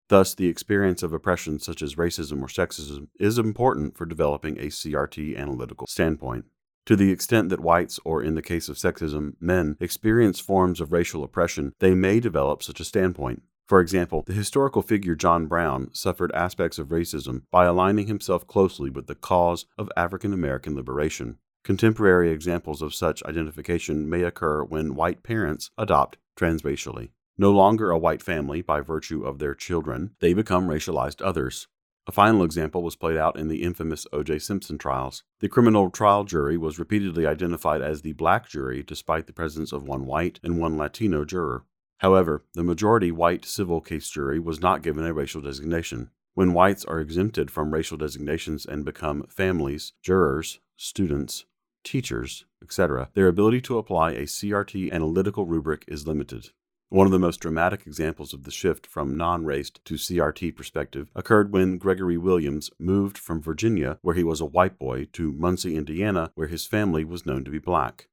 Thus, 0.08 0.34
the 0.34 0.48
experience 0.48 1.04
of 1.04 1.12
oppression 1.12 1.60
such 1.60 1.80
as 1.80 1.94
racism 1.94 2.42
or 2.42 2.48
sexism 2.48 3.06
is 3.20 3.38
important 3.38 3.96
for 3.96 4.04
developing 4.04 4.58
a 4.58 4.62
CRT 4.66 5.38
analytical 5.38 5.86
standpoint. 5.86 6.46
To 6.86 6.96
the 6.96 7.12
extent 7.12 7.50
that 7.50 7.60
whites, 7.60 8.00
or 8.04 8.20
in 8.20 8.34
the 8.34 8.42
case 8.42 8.68
of 8.68 8.78
sexism, 8.78 9.34
men, 9.38 9.76
experience 9.78 10.40
forms 10.40 10.80
of 10.80 10.90
racial 10.90 11.22
oppression, 11.22 11.72
they 11.78 11.94
may 11.94 12.18
develop 12.18 12.64
such 12.64 12.80
a 12.80 12.84
standpoint. 12.84 13.42
For 13.68 13.80
example, 13.80 14.22
the 14.26 14.32
historical 14.32 14.80
figure 14.80 15.14
John 15.14 15.46
Brown 15.46 15.90
suffered 15.92 16.32
aspects 16.32 16.78
of 16.78 16.88
racism 16.88 17.42
by 17.50 17.66
aligning 17.66 18.06
himself 18.06 18.46
closely 18.46 18.88
with 18.88 19.08
the 19.08 19.14
cause 19.14 19.66
of 19.76 19.92
African 19.94 20.32
American 20.32 20.74
liberation. 20.74 21.36
Contemporary 21.64 22.30
examples 22.30 22.80
of 22.80 22.94
such 22.94 23.22
identification 23.24 24.08
may 24.08 24.22
occur 24.22 24.64
when 24.64 24.94
white 24.94 25.22
parents 25.22 25.70
adopt 25.76 26.16
transracially. 26.34 27.10
No 27.36 27.52
longer 27.52 27.90
a 27.90 27.98
white 27.98 28.22
family 28.22 28.62
by 28.62 28.80
virtue 28.80 29.22
of 29.22 29.38
their 29.38 29.54
children, 29.54 30.12
they 30.20 30.32
become 30.32 30.66
racialized 30.66 31.20
others. 31.22 31.68
A 32.06 32.12
final 32.12 32.42
example 32.44 32.82
was 32.82 32.96
played 32.96 33.18
out 33.18 33.38
in 33.38 33.48
the 33.48 33.62
infamous 33.62 34.06
O.J. 34.14 34.38
Simpson 34.38 34.78
trials. 34.78 35.24
The 35.40 35.48
criminal 35.48 35.90
trial 35.90 36.24
jury 36.24 36.56
was 36.56 36.78
repeatedly 36.78 37.26
identified 37.26 37.82
as 37.82 38.00
the 38.00 38.14
black 38.14 38.48
jury 38.48 38.82
despite 38.82 39.26
the 39.26 39.34
presence 39.34 39.72
of 39.72 39.86
one 39.86 40.06
white 40.06 40.40
and 40.42 40.58
one 40.58 40.78
Latino 40.78 41.26
juror. 41.26 41.64
However, 41.98 42.44
the 42.54 42.64
majority 42.64 43.10
white 43.10 43.44
civil 43.44 43.80
case 43.80 44.08
jury 44.08 44.38
was 44.38 44.60
not 44.60 44.82
given 44.82 45.04
a 45.04 45.12
racial 45.12 45.40
designation. 45.40 46.10
When 46.34 46.52
whites 46.52 46.84
are 46.84 47.00
exempted 47.00 47.50
from 47.50 47.74
racial 47.74 47.96
designations 47.96 48.64
and 48.64 48.84
become 48.84 49.26
families, 49.28 49.92
jurors, 50.02 50.60
students, 50.76 51.44
teachers, 51.82 52.44
etc., 52.62 53.10
their 53.14 53.26
ability 53.26 53.60
to 53.62 53.78
apply 53.78 54.12
a 54.12 54.22
CRT 54.22 54.92
analytical 54.92 55.44
rubric 55.46 55.84
is 55.88 56.06
limited. 56.06 56.50
One 56.90 57.06
of 57.06 57.12
the 57.12 57.18
most 57.18 57.40
dramatic 57.40 57.86
examples 57.86 58.32
of 58.32 58.44
the 58.44 58.50
shift 58.50 58.86
from 58.86 59.16
non 59.16 59.44
raced 59.44 59.84
to 59.84 59.94
CRT 59.94 60.56
perspective 60.56 61.10
occurred 61.14 61.52
when 61.52 61.76
Gregory 61.76 62.16
Williams 62.16 62.70
moved 62.78 63.18
from 63.18 63.42
Virginia, 63.42 63.98
where 64.00 64.14
he 64.14 64.24
was 64.24 64.40
a 64.40 64.46
white 64.46 64.78
boy, 64.78 65.06
to 65.12 65.32
Muncie, 65.32 65.76
Indiana, 65.76 66.30
where 66.34 66.48
his 66.48 66.66
family 66.66 67.04
was 67.04 67.26
known 67.26 67.44
to 67.44 67.50
be 67.50 67.58
black. 67.58 68.08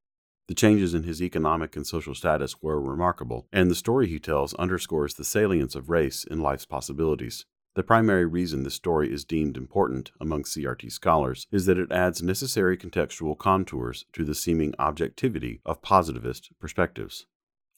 The 0.48 0.54
changes 0.54 0.94
in 0.94 1.04
his 1.04 1.24
economic 1.24 1.76
and 1.76 1.88
social 1.88 2.14
status 2.14 2.62
were 2.62 2.80
remarkable, 2.80 3.48
and 3.52 3.70
the 3.70 3.76
story 3.76 4.08
he 4.08 4.20
tells 4.20 4.54
underscores 4.56 5.16
the 5.16 5.24
salience 5.24 5.74
of 5.74 5.90
race 5.90 6.24
in 6.24 6.40
life's 6.40 6.66
possibilities. 6.66 7.46
The 7.74 7.84
primary 7.84 8.26
reason 8.26 8.62
this 8.62 8.76
story 8.76 9.12
is 9.12 9.26
deemed 9.26 9.58
important 9.58 10.12
among 10.22 10.44
CRT 10.44 10.92
scholars 10.92 11.48
is 11.52 11.66
that 11.66 11.80
it 11.80 11.92
adds 11.92 12.22
necessary 12.22 12.78
contextual 12.78 13.36
contours 13.36 14.06
to 14.14 14.24
the 14.24 14.36
seeming 14.36 14.76
objectivity 14.78 15.62
of 15.66 15.82
positivist 15.82 16.52
perspectives. 16.60 17.26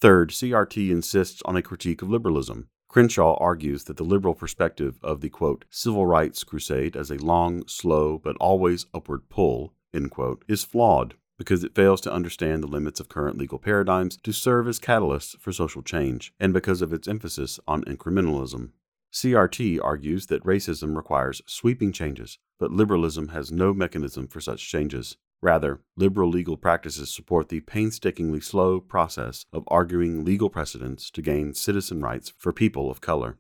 Third, 0.01 0.31
CRT 0.31 0.91
insists 0.91 1.41
on 1.45 1.55
a 1.55 1.61
critique 1.61 2.01
of 2.01 2.09
liberalism. 2.09 2.67
Crenshaw 2.89 3.37
argues 3.39 3.85
that 3.85 3.95
the 3.97 4.03
liberal 4.03 4.35
perspective 4.35 4.99
of 5.01 5.21
the 5.21 5.29
quote, 5.29 5.63
civil 5.69 6.05
rights 6.05 6.43
crusade 6.43 6.97
as 6.97 7.09
a 7.09 7.17
long, 7.17 7.65
slow, 7.65 8.17
but 8.17 8.35
always 8.39 8.85
upward 8.93 9.29
pull 9.29 9.73
quote, 10.11 10.45
is 10.47 10.63
flawed 10.63 11.15
because 11.37 11.63
it 11.63 11.75
fails 11.75 12.01
to 12.01 12.11
understand 12.11 12.63
the 12.63 12.67
limits 12.67 12.99
of 12.99 13.09
current 13.09 13.37
legal 13.37 13.59
paradigms 13.59 14.17
to 14.17 14.31
serve 14.31 14.67
as 14.67 14.79
catalysts 14.79 15.37
for 15.39 15.51
social 15.51 15.81
change, 15.81 16.33
and 16.39 16.53
because 16.53 16.81
of 16.81 16.91
its 16.91 17.07
emphasis 17.07 17.59
on 17.67 17.83
incrementalism. 17.83 18.69
CRT 19.13 19.79
argues 19.83 20.27
that 20.27 20.43
racism 20.43 20.95
requires 20.95 21.41
sweeping 21.45 21.91
changes, 21.91 22.39
but 22.59 22.71
liberalism 22.71 23.29
has 23.29 23.51
no 23.51 23.73
mechanism 23.73 24.27
for 24.27 24.41
such 24.41 24.69
changes. 24.69 25.17
Rather, 25.41 25.79
liberal 25.95 26.29
legal 26.29 26.57
practices 26.57 27.13
support 27.13 27.49
the 27.49 27.59
painstakingly 27.61 28.41
slow 28.41 28.79
process 28.79 29.45
of 29.53 29.63
arguing 29.67 30.25
legal 30.25 30.49
precedents 30.49 31.11
to 31.11 31.21
gain 31.21 31.53
citizen 31.53 32.01
rights 32.01 32.33
for 32.37 32.51
people 32.51 32.89
of 32.89 33.01
color. 33.01 33.37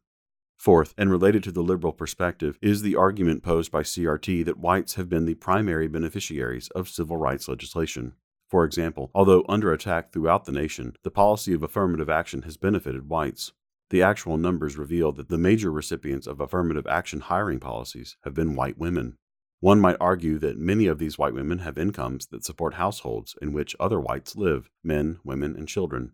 Fourth, 0.57 0.95
and 0.97 1.11
related 1.11 1.43
to 1.43 1.51
the 1.51 1.61
liberal 1.61 1.93
perspective, 1.93 2.57
is 2.61 2.81
the 2.81 2.95
argument 2.95 3.43
posed 3.43 3.71
by 3.71 3.83
CRT 3.83 4.43
that 4.45 4.57
whites 4.57 4.95
have 4.95 5.07
been 5.07 5.25
the 5.25 5.35
primary 5.35 5.87
beneficiaries 5.87 6.67
of 6.69 6.89
civil 6.89 7.15
rights 7.15 7.47
legislation. 7.47 8.13
For 8.49 8.65
example, 8.65 9.11
although 9.13 9.45
under 9.47 9.71
attack 9.71 10.11
throughout 10.11 10.45
the 10.45 10.51
nation, 10.51 10.95
the 11.03 11.11
policy 11.11 11.53
of 11.53 11.63
affirmative 11.63 12.09
action 12.09 12.41
has 12.41 12.57
benefited 12.57 13.07
whites. 13.07 13.53
The 13.91 14.01
actual 14.01 14.37
numbers 14.37 14.77
reveal 14.77 15.11
that 15.13 15.29
the 15.29 15.37
major 15.37 15.71
recipients 15.71 16.27
of 16.27 16.41
affirmative 16.41 16.87
action 16.87 17.21
hiring 17.21 17.59
policies 17.59 18.17
have 18.23 18.33
been 18.33 18.55
white 18.55 18.77
women. 18.77 19.17
One 19.59 19.79
might 19.79 19.97
argue 20.01 20.37
that 20.39 20.57
many 20.57 20.87
of 20.87 20.97
these 20.97 21.17
white 21.17 21.33
women 21.33 21.59
have 21.59 21.77
incomes 21.77 22.27
that 22.27 22.43
support 22.43 22.73
households 22.73 23.35
in 23.41 23.53
which 23.53 23.75
other 23.79 23.99
whites 23.99 24.35
live 24.35 24.69
men, 24.83 25.19
women, 25.23 25.55
and 25.55 25.67
children. 25.67 26.13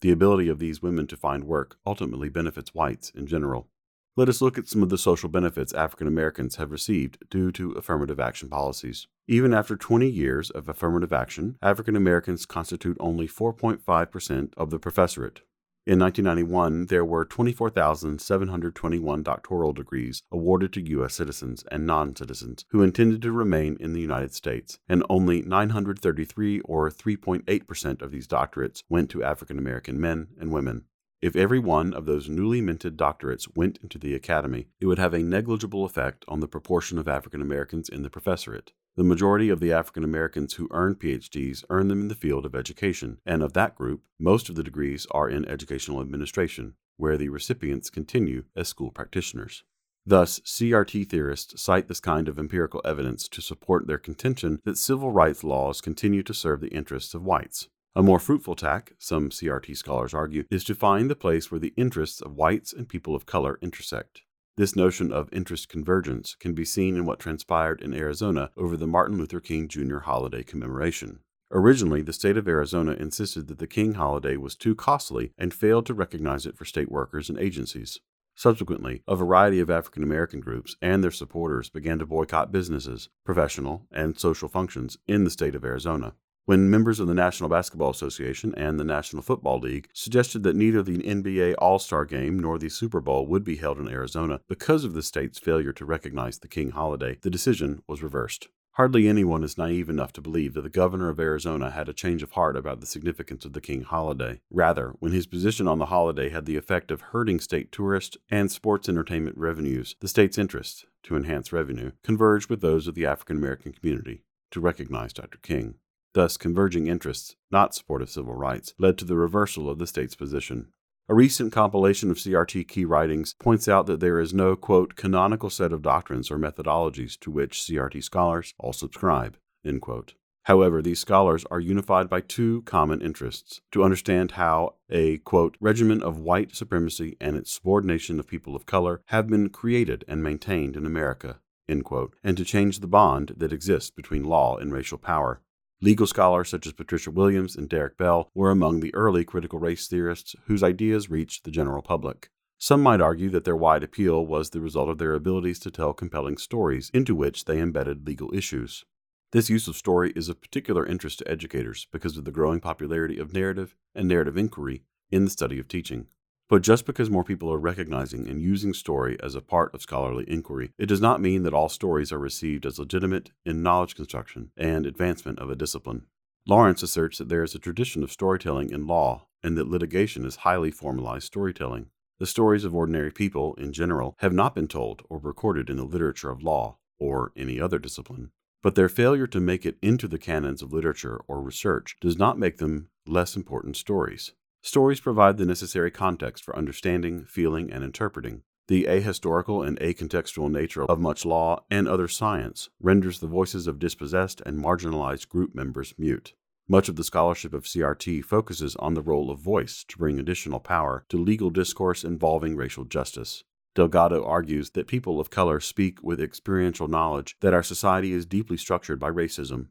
The 0.00 0.12
ability 0.12 0.48
of 0.48 0.60
these 0.60 0.80
women 0.80 1.06
to 1.08 1.16
find 1.16 1.44
work 1.44 1.76
ultimately 1.84 2.28
benefits 2.28 2.72
whites 2.72 3.10
in 3.10 3.26
general. 3.26 3.68
Let 4.16 4.28
us 4.28 4.42
look 4.42 4.58
at 4.58 4.68
some 4.68 4.82
of 4.82 4.88
the 4.88 4.98
social 4.98 5.28
benefits 5.28 5.72
African 5.72 6.06
Americans 6.06 6.56
have 6.56 6.70
received 6.70 7.18
due 7.30 7.52
to 7.52 7.72
affirmative 7.72 8.20
action 8.20 8.48
policies. 8.48 9.06
Even 9.28 9.54
after 9.54 9.76
20 9.76 10.08
years 10.08 10.50
of 10.50 10.68
affirmative 10.68 11.12
action, 11.12 11.56
African 11.62 11.96
Americans 11.96 12.44
constitute 12.44 12.96
only 13.00 13.28
4.5% 13.28 14.52
of 14.56 14.70
the 14.70 14.78
professorate, 14.78 15.42
in 15.86 15.98
1991, 15.98 16.86
there 16.86 17.06
were 17.06 17.24
24,721 17.24 19.22
doctoral 19.22 19.72
degrees 19.72 20.22
awarded 20.30 20.74
to 20.74 20.88
U.S. 20.90 21.14
citizens 21.14 21.64
and 21.70 21.86
non 21.86 22.14
citizens 22.14 22.66
who 22.68 22.82
intended 22.82 23.22
to 23.22 23.32
remain 23.32 23.78
in 23.80 23.94
the 23.94 24.00
United 24.00 24.34
States, 24.34 24.78
and 24.88 25.02
only 25.08 25.40
933 25.40 26.60
or 26.60 26.90
3.8% 26.90 28.02
of 28.02 28.10
these 28.10 28.28
doctorates 28.28 28.82
went 28.90 29.08
to 29.10 29.24
African 29.24 29.58
American 29.58 29.98
men 29.98 30.28
and 30.38 30.52
women. 30.52 30.84
If 31.22 31.36
every 31.36 31.58
one 31.58 31.92
of 31.92 32.06
those 32.06 32.30
newly 32.30 32.62
minted 32.62 32.96
doctorates 32.96 33.46
went 33.54 33.78
into 33.82 33.98
the 33.98 34.14
academy, 34.14 34.68
it 34.80 34.86
would 34.86 34.98
have 34.98 35.12
a 35.12 35.22
negligible 35.22 35.84
effect 35.84 36.24
on 36.26 36.40
the 36.40 36.48
proportion 36.48 36.96
of 36.96 37.06
African 37.06 37.42
Americans 37.42 37.90
in 37.90 38.02
the 38.02 38.08
professorate. 38.08 38.72
The 38.96 39.04
majority 39.04 39.50
of 39.50 39.60
the 39.60 39.70
African 39.70 40.02
Americans 40.02 40.54
who 40.54 40.68
earn 40.70 40.94
PhDs 40.94 41.62
earn 41.68 41.88
them 41.88 42.00
in 42.00 42.08
the 42.08 42.14
field 42.14 42.46
of 42.46 42.54
education, 42.54 43.18
and 43.26 43.42
of 43.42 43.52
that 43.52 43.76
group, 43.76 44.02
most 44.18 44.48
of 44.48 44.54
the 44.54 44.62
degrees 44.62 45.06
are 45.10 45.28
in 45.28 45.44
educational 45.44 46.00
administration, 46.00 46.74
where 46.96 47.18
the 47.18 47.28
recipients 47.28 47.90
continue 47.90 48.44
as 48.56 48.68
school 48.68 48.90
practitioners. 48.90 49.62
Thus, 50.06 50.40
CRT 50.40 51.06
theorists 51.08 51.62
cite 51.62 51.88
this 51.88 52.00
kind 52.00 52.28
of 52.28 52.38
empirical 52.38 52.80
evidence 52.82 53.28
to 53.28 53.42
support 53.42 53.86
their 53.86 53.98
contention 53.98 54.60
that 54.64 54.78
civil 54.78 55.12
rights 55.12 55.44
laws 55.44 55.82
continue 55.82 56.22
to 56.22 56.32
serve 56.32 56.62
the 56.62 56.68
interests 56.68 57.12
of 57.12 57.22
whites. 57.22 57.68
A 57.96 58.04
more 58.04 58.20
fruitful 58.20 58.54
tack, 58.54 58.92
some 58.98 59.30
CRT 59.30 59.76
scholars 59.76 60.14
argue, 60.14 60.44
is 60.48 60.62
to 60.64 60.76
find 60.76 61.10
the 61.10 61.16
place 61.16 61.50
where 61.50 61.58
the 61.58 61.74
interests 61.76 62.20
of 62.20 62.36
whites 62.36 62.72
and 62.72 62.88
people 62.88 63.16
of 63.16 63.26
color 63.26 63.58
intersect. 63.60 64.22
This 64.56 64.76
notion 64.76 65.12
of 65.12 65.28
interest 65.32 65.68
convergence 65.68 66.36
can 66.36 66.54
be 66.54 66.64
seen 66.64 66.96
in 66.96 67.04
what 67.04 67.18
transpired 67.18 67.82
in 67.82 67.92
Arizona 67.92 68.52
over 68.56 68.76
the 68.76 68.86
Martin 68.86 69.18
Luther 69.18 69.40
King 69.40 69.66
Jr. 69.66 69.98
holiday 69.98 70.44
commemoration. 70.44 71.18
Originally, 71.50 72.00
the 72.00 72.12
state 72.12 72.36
of 72.36 72.46
Arizona 72.46 72.92
insisted 72.92 73.48
that 73.48 73.58
the 73.58 73.66
King 73.66 73.94
holiday 73.94 74.36
was 74.36 74.54
too 74.54 74.76
costly 74.76 75.32
and 75.36 75.52
failed 75.52 75.86
to 75.86 75.94
recognize 75.94 76.46
it 76.46 76.56
for 76.56 76.64
state 76.64 76.92
workers 76.92 77.28
and 77.28 77.40
agencies. 77.40 77.98
Subsequently, 78.36 79.02
a 79.08 79.16
variety 79.16 79.58
of 79.58 79.68
African 79.68 80.04
American 80.04 80.38
groups 80.38 80.76
and 80.80 81.02
their 81.02 81.10
supporters 81.10 81.68
began 81.68 81.98
to 81.98 82.06
boycott 82.06 82.52
businesses, 82.52 83.08
professional, 83.24 83.88
and 83.90 84.16
social 84.16 84.48
functions 84.48 84.96
in 85.08 85.24
the 85.24 85.30
state 85.30 85.56
of 85.56 85.64
Arizona 85.64 86.14
when 86.46 86.70
members 86.70 87.00
of 87.00 87.06
the 87.06 87.14
National 87.14 87.48
Basketball 87.48 87.90
Association 87.90 88.54
and 88.56 88.78
the 88.78 88.84
National 88.84 89.22
Football 89.22 89.60
League 89.60 89.88
suggested 89.92 90.42
that 90.42 90.56
neither 90.56 90.82
the 90.82 90.98
NBA 90.98 91.54
All 91.58 91.78
Star 91.78 92.04
Game 92.04 92.38
nor 92.38 92.58
the 92.58 92.68
Super 92.68 93.00
Bowl 93.00 93.26
would 93.26 93.44
be 93.44 93.56
held 93.56 93.78
in 93.78 93.88
Arizona 93.88 94.40
because 94.48 94.84
of 94.84 94.94
the 94.94 95.02
state's 95.02 95.38
failure 95.38 95.72
to 95.72 95.84
recognize 95.84 96.38
the 96.38 96.48
King 96.48 96.70
holiday, 96.70 97.18
the 97.22 97.30
decision 97.30 97.82
was 97.86 98.02
reversed. 98.02 98.48
Hardly 98.74 99.08
anyone 99.08 99.42
is 99.42 99.58
naive 99.58 99.88
enough 99.90 100.12
to 100.14 100.20
believe 100.20 100.54
that 100.54 100.62
the 100.62 100.70
governor 100.70 101.08
of 101.08 101.18
Arizona 101.18 101.70
had 101.70 101.88
a 101.88 101.92
change 101.92 102.22
of 102.22 102.32
heart 102.32 102.56
about 102.56 102.80
the 102.80 102.86
significance 102.86 103.44
of 103.44 103.52
the 103.52 103.60
King 103.60 103.82
holiday. 103.82 104.40
Rather, 104.48 104.94
when 105.00 105.12
his 105.12 105.26
position 105.26 105.66
on 105.66 105.78
the 105.78 105.86
holiday 105.86 106.30
had 106.30 106.46
the 106.46 106.56
effect 106.56 106.90
of 106.90 107.00
hurting 107.00 107.40
state 107.40 107.72
tourist 107.72 108.16
and 108.30 108.50
sports 108.50 108.88
entertainment 108.88 109.36
revenues, 109.36 109.96
the 110.00 110.08
state's 110.08 110.38
interest, 110.38 110.86
to 111.02 111.16
enhance 111.16 111.52
revenue, 111.52 111.90
converged 112.04 112.48
with 112.48 112.60
those 112.60 112.86
of 112.86 112.94
the 112.94 113.04
African 113.04 113.36
American 113.36 113.72
community 113.72 114.22
to 114.52 114.60
recognize 114.60 115.12
Dr. 115.12 115.38
King. 115.38 115.74
Thus, 116.12 116.36
converging 116.36 116.88
interests, 116.88 117.36
not 117.50 117.74
support 117.74 118.02
of 118.02 118.10
civil 118.10 118.34
rights, 118.34 118.74
led 118.78 118.98
to 118.98 119.04
the 119.04 119.16
reversal 119.16 119.70
of 119.70 119.78
the 119.78 119.86
state's 119.86 120.16
position. 120.16 120.68
A 121.08 121.14
recent 121.14 121.52
compilation 121.52 122.10
of 122.10 122.18
CRT 122.18 122.68
key 122.68 122.84
writings 122.84 123.34
points 123.38 123.68
out 123.68 123.86
that 123.86 124.00
there 124.00 124.20
is 124.20 124.32
no, 124.32 124.54
quote, 124.54 124.94
canonical 124.94 125.50
set 125.50 125.72
of 125.72 125.82
doctrines 125.82 126.30
or 126.30 126.38
methodologies 126.38 127.18
to 127.20 127.30
which 127.30 127.58
CRT 127.58 128.02
scholars 128.04 128.54
all 128.58 128.72
subscribe, 128.72 129.36
end 129.64 129.82
quote. 129.82 130.14
However, 130.44 130.80
these 130.80 131.00
scholars 131.00 131.44
are 131.50 131.60
unified 131.60 132.08
by 132.08 132.20
two 132.20 132.62
common 132.62 133.02
interests 133.02 133.60
to 133.72 133.84
understand 133.84 134.32
how 134.32 134.76
a, 134.88 135.18
quote, 135.18 135.56
regimen 135.60 136.02
of 136.02 136.18
white 136.18 136.54
supremacy 136.54 137.16
and 137.20 137.36
its 137.36 137.52
subordination 137.52 138.18
of 138.18 138.26
people 138.26 138.56
of 138.56 138.66
color 138.66 139.02
have 139.06 139.28
been 139.28 139.48
created 139.50 140.04
and 140.08 140.22
maintained 140.22 140.76
in 140.76 140.86
America, 140.86 141.40
end 141.68 141.84
quote, 141.84 142.14
and 142.24 142.36
to 142.36 142.44
change 142.44 142.80
the 142.80 142.86
bond 142.86 143.34
that 143.36 143.52
exists 143.52 143.90
between 143.90 144.24
law 144.24 144.56
and 144.56 144.72
racial 144.72 144.98
power. 144.98 145.42
Legal 145.82 146.06
scholars 146.06 146.50
such 146.50 146.66
as 146.66 146.74
Patricia 146.74 147.10
Williams 147.10 147.56
and 147.56 147.66
Derek 147.66 147.96
Bell 147.96 148.30
were 148.34 148.50
among 148.50 148.80
the 148.80 148.94
early 148.94 149.24
critical 149.24 149.58
race 149.58 149.88
theorists 149.88 150.36
whose 150.44 150.62
ideas 150.62 151.08
reached 151.08 151.44
the 151.44 151.50
general 151.50 151.80
public. 151.80 152.28
Some 152.58 152.82
might 152.82 153.00
argue 153.00 153.30
that 153.30 153.44
their 153.44 153.56
wide 153.56 153.82
appeal 153.82 154.26
was 154.26 154.50
the 154.50 154.60
result 154.60 154.90
of 154.90 154.98
their 154.98 155.14
abilities 155.14 155.58
to 155.60 155.70
tell 155.70 155.94
compelling 155.94 156.36
stories 156.36 156.90
into 156.92 157.14
which 157.14 157.46
they 157.46 157.58
embedded 157.58 158.06
legal 158.06 158.30
issues. 158.34 158.84
This 159.32 159.48
use 159.48 159.68
of 159.68 159.76
story 159.76 160.12
is 160.14 160.28
of 160.28 160.42
particular 160.42 160.84
interest 160.84 161.20
to 161.20 161.30
educators 161.30 161.86
because 161.90 162.18
of 162.18 162.26
the 162.26 162.30
growing 162.30 162.60
popularity 162.60 163.18
of 163.18 163.32
narrative 163.32 163.74
and 163.94 164.06
narrative 164.06 164.36
inquiry 164.36 164.82
in 165.10 165.24
the 165.24 165.30
study 165.30 165.58
of 165.58 165.66
teaching. 165.66 166.08
But 166.50 166.62
just 166.62 166.84
because 166.84 167.08
more 167.08 167.22
people 167.22 167.52
are 167.52 167.60
recognizing 167.60 168.26
and 168.28 168.42
using 168.42 168.74
story 168.74 169.16
as 169.22 169.36
a 169.36 169.40
part 169.40 169.72
of 169.72 169.82
scholarly 169.82 170.24
inquiry, 170.26 170.72
it 170.78 170.86
does 170.86 171.00
not 171.00 171.20
mean 171.20 171.44
that 171.44 171.54
all 171.54 171.68
stories 171.68 172.10
are 172.10 172.18
received 172.18 172.66
as 172.66 172.76
legitimate 172.76 173.30
in 173.44 173.62
knowledge 173.62 173.94
construction 173.94 174.50
and 174.56 174.84
advancement 174.84 175.38
of 175.38 175.48
a 175.48 175.54
discipline. 175.54 176.06
Lawrence 176.48 176.82
asserts 176.82 177.18
that 177.18 177.28
there 177.28 177.44
is 177.44 177.54
a 177.54 177.60
tradition 177.60 178.02
of 178.02 178.10
storytelling 178.10 178.70
in 178.70 178.88
law 178.88 179.28
and 179.44 179.56
that 179.56 179.68
litigation 179.68 180.24
is 180.24 180.36
highly 180.36 180.72
formalized 180.72 181.26
storytelling. 181.26 181.86
The 182.18 182.26
stories 182.26 182.64
of 182.64 182.74
ordinary 182.74 183.12
people, 183.12 183.54
in 183.54 183.72
general, 183.72 184.16
have 184.18 184.32
not 184.32 184.56
been 184.56 184.66
told 184.66 185.02
or 185.08 185.18
recorded 185.18 185.70
in 185.70 185.76
the 185.76 185.84
literature 185.84 186.30
of 186.30 186.42
law 186.42 186.78
or 186.98 187.30
any 187.36 187.60
other 187.60 187.78
discipline. 187.78 188.32
But 188.60 188.74
their 188.74 188.88
failure 188.88 189.28
to 189.28 189.40
make 189.40 189.64
it 189.64 189.78
into 189.80 190.08
the 190.08 190.18
canons 190.18 190.62
of 190.62 190.72
literature 190.72 191.22
or 191.28 191.40
research 191.40 191.96
does 192.00 192.18
not 192.18 192.40
make 192.40 192.56
them 192.56 192.88
less 193.06 193.36
important 193.36 193.76
stories. 193.76 194.32
Stories 194.62 195.00
provide 195.00 195.38
the 195.38 195.46
necessary 195.46 195.90
context 195.90 196.44
for 196.44 196.54
understanding, 196.54 197.24
feeling, 197.24 197.72
and 197.72 197.82
interpreting. 197.82 198.42
The 198.68 198.84
ahistorical 198.84 199.66
and 199.66 199.80
acontextual 199.80 200.50
nature 200.50 200.84
of 200.84 201.00
much 201.00 201.24
law 201.24 201.64
and 201.70 201.88
other 201.88 202.08
science 202.08 202.68
renders 202.78 203.18
the 203.18 203.26
voices 203.26 203.66
of 203.66 203.78
dispossessed 203.78 204.42
and 204.44 204.62
marginalized 204.62 205.28
group 205.28 205.54
members 205.54 205.94
mute. 205.98 206.34
Much 206.68 206.88
of 206.88 206.96
the 206.96 207.02
scholarship 207.02 207.52
of 207.52 207.64
CRT 207.64 208.22
focuses 208.22 208.76
on 208.76 208.94
the 208.94 209.02
role 209.02 209.30
of 209.30 209.40
voice 209.40 209.82
to 209.88 209.96
bring 209.96 210.20
additional 210.20 210.60
power 210.60 211.04
to 211.08 211.16
legal 211.16 211.50
discourse 211.50 212.04
involving 212.04 212.54
racial 212.54 212.84
justice. 212.84 213.42
Delgado 213.74 214.24
argues 214.24 214.70
that 214.70 214.86
people 214.86 215.18
of 215.18 215.30
color 215.30 215.58
speak 215.58 216.02
with 216.02 216.20
experiential 216.20 216.86
knowledge 216.86 217.34
that 217.40 217.54
our 217.54 217.62
society 217.62 218.12
is 218.12 218.26
deeply 218.26 218.56
structured 218.56 219.00
by 219.00 219.10
racism. 219.10 219.68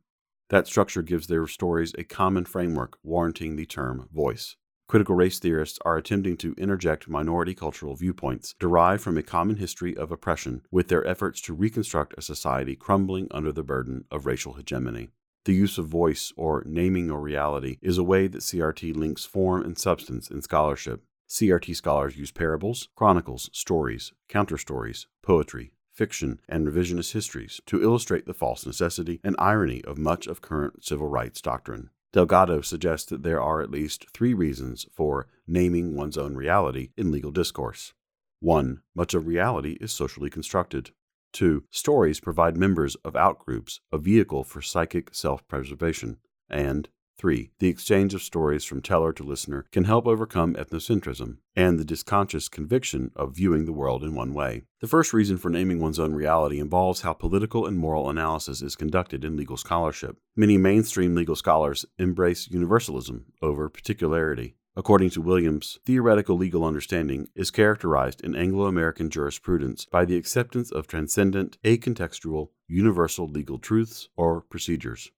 That 0.50 0.68
structure 0.68 1.04
gives 1.04 1.28
their 1.28 1.48
stories 1.48 1.94
a 1.98 2.04
common 2.04 2.44
framework 2.44 2.98
warranting 3.04 3.56
the 3.56 3.66
term 3.66 4.10
voice. 4.12 4.58
Critical 4.90 5.14
race 5.14 5.38
theorists 5.38 5.78
are 5.86 5.98
attempting 5.98 6.36
to 6.38 6.56
interject 6.58 7.08
minority 7.08 7.54
cultural 7.54 7.96
viewpoints 7.96 8.56
derived 8.60 9.04
from 9.04 9.20
a 9.20 9.22
common 9.22 9.58
history 9.58 9.96
of 9.96 10.12
oppression 10.12 10.64
with 10.72 10.88
their 10.88 11.06
efforts 11.06 11.40
to 11.42 11.54
reconstruct 11.54 12.16
a 12.18 12.24
society 12.24 12.76
crumbling 12.76 13.28
under 13.30 13.52
the 13.52 13.62
burden 13.62 14.06
of 14.10 14.26
racial 14.26 14.54
hegemony. 14.54 15.10
The 15.46 15.54
use 15.54 15.78
of 15.78 15.86
voice, 15.86 16.34
or 16.36 16.64
naming 16.66 17.12
or 17.12 17.22
reality, 17.22 17.78
is 17.84 18.00
a 18.00 18.04
way 18.04 18.26
that 18.30 18.42
CRT 18.42 18.96
links 18.96 19.26
form 19.26 19.62
and 19.62 19.78
substance 19.78 20.32
in 20.32 20.42
scholarship. 20.42 21.04
CRT 21.30 21.76
scholars 21.76 22.18
use 22.18 22.32
parables, 22.32 22.90
chronicles, 22.96 23.52
stories, 23.54 24.12
counter 24.28 24.58
stories, 24.58 25.06
poetry, 25.22 25.72
fiction, 25.92 26.40
and 26.50 26.66
revisionist 26.66 27.14
histories 27.14 27.62
to 27.68 27.84
illustrate 27.84 28.26
the 28.26 28.34
false 28.34 28.66
necessity 28.66 29.20
and 29.24 29.36
irony 29.38 29.84
of 29.84 30.00
much 30.00 30.26
of 30.26 30.42
current 30.42 30.84
civil 30.84 31.08
rights 31.08 31.42
doctrine. 31.42 31.92
Delgado 32.12 32.62
suggests 32.62 33.10
that 33.10 33.24
there 33.24 33.42
are 33.42 33.62
at 33.62 33.70
least 33.70 34.10
three 34.10 34.34
reasons 34.34 34.88
for 34.92 35.28
naming 35.48 35.96
one's 35.96 36.18
own 36.18 36.36
reality 36.36 36.90
in 36.98 37.12
legal 37.12 37.32
discourse. 37.32 37.94
1. 38.40 38.82
Much 38.96 39.14
of 39.14 39.28
reality 39.28 39.78
is 39.80 39.92
socially 39.92 40.30
constructed. 40.30 40.92
2. 41.34 41.64
Stories 41.70 42.20
provide 42.20 42.58
members 42.58 42.96
of 43.06 43.14
outgroups 43.14 43.80
a 43.92 43.98
vehicle 43.98 44.44
for 44.44 44.62
psychic 44.62 45.14
self 45.14 45.48
preservation. 45.48 46.18
And 46.50 46.90
3. 47.20 47.52
The 47.60 47.68
exchange 47.68 48.14
of 48.14 48.22
stories 48.22 48.64
from 48.64 48.82
teller 48.82 49.12
to 49.14 49.24
listener 49.24 49.66
can 49.72 49.84
help 49.84 50.08
overcome 50.08 50.56
ethnocentrism 50.56 51.38
and 51.56 51.78
the 51.78 51.84
dysconscious 51.84 52.50
conviction 52.50 53.12
of 53.14 53.36
viewing 53.36 53.66
the 53.66 53.74
world 53.74 54.04
in 54.04 54.16
one 54.16 54.34
way. 54.34 54.64
The 54.80 54.88
first 54.88 55.12
reason 55.12 55.38
for 55.38 55.50
naming 55.50 55.82
one's 55.82 56.00
own 56.00 56.14
reality 56.14 56.60
involves 56.60 57.02
how 57.02 57.12
political 57.12 57.68
and 57.68 57.78
moral 57.78 58.10
analysis 58.10 58.62
is 58.62 58.78
conducted 58.78 59.26
in 59.26 59.36
legal 59.36 59.58
scholarship. 59.58 60.18
Many 60.36 60.58
mainstream 60.58 61.14
legal 61.14 61.36
scholars 61.36 61.86
embrace 61.98 62.50
universalism 62.50 63.26
over 63.42 63.68
particularity. 63.68 64.56
According 64.78 65.10
to 65.10 65.22
Williams, 65.22 65.78
theoretical 65.86 66.38
legal 66.38 66.64
understanding 66.64 67.28
is 67.36 67.52
characterized 67.52 68.22
in 68.22 68.34
Anglo 68.34 68.66
American 68.66 69.10
jurisprudence 69.10 69.84
by 69.84 70.06
the 70.06 70.16
acceptance 70.16 70.72
of 70.72 70.88
transcendent, 70.88 71.58
acontextual, 71.66 72.52
universal 72.66 73.28
legal 73.28 73.58
truths 73.58 74.08
or 74.16 74.40
procedures. 74.40 75.12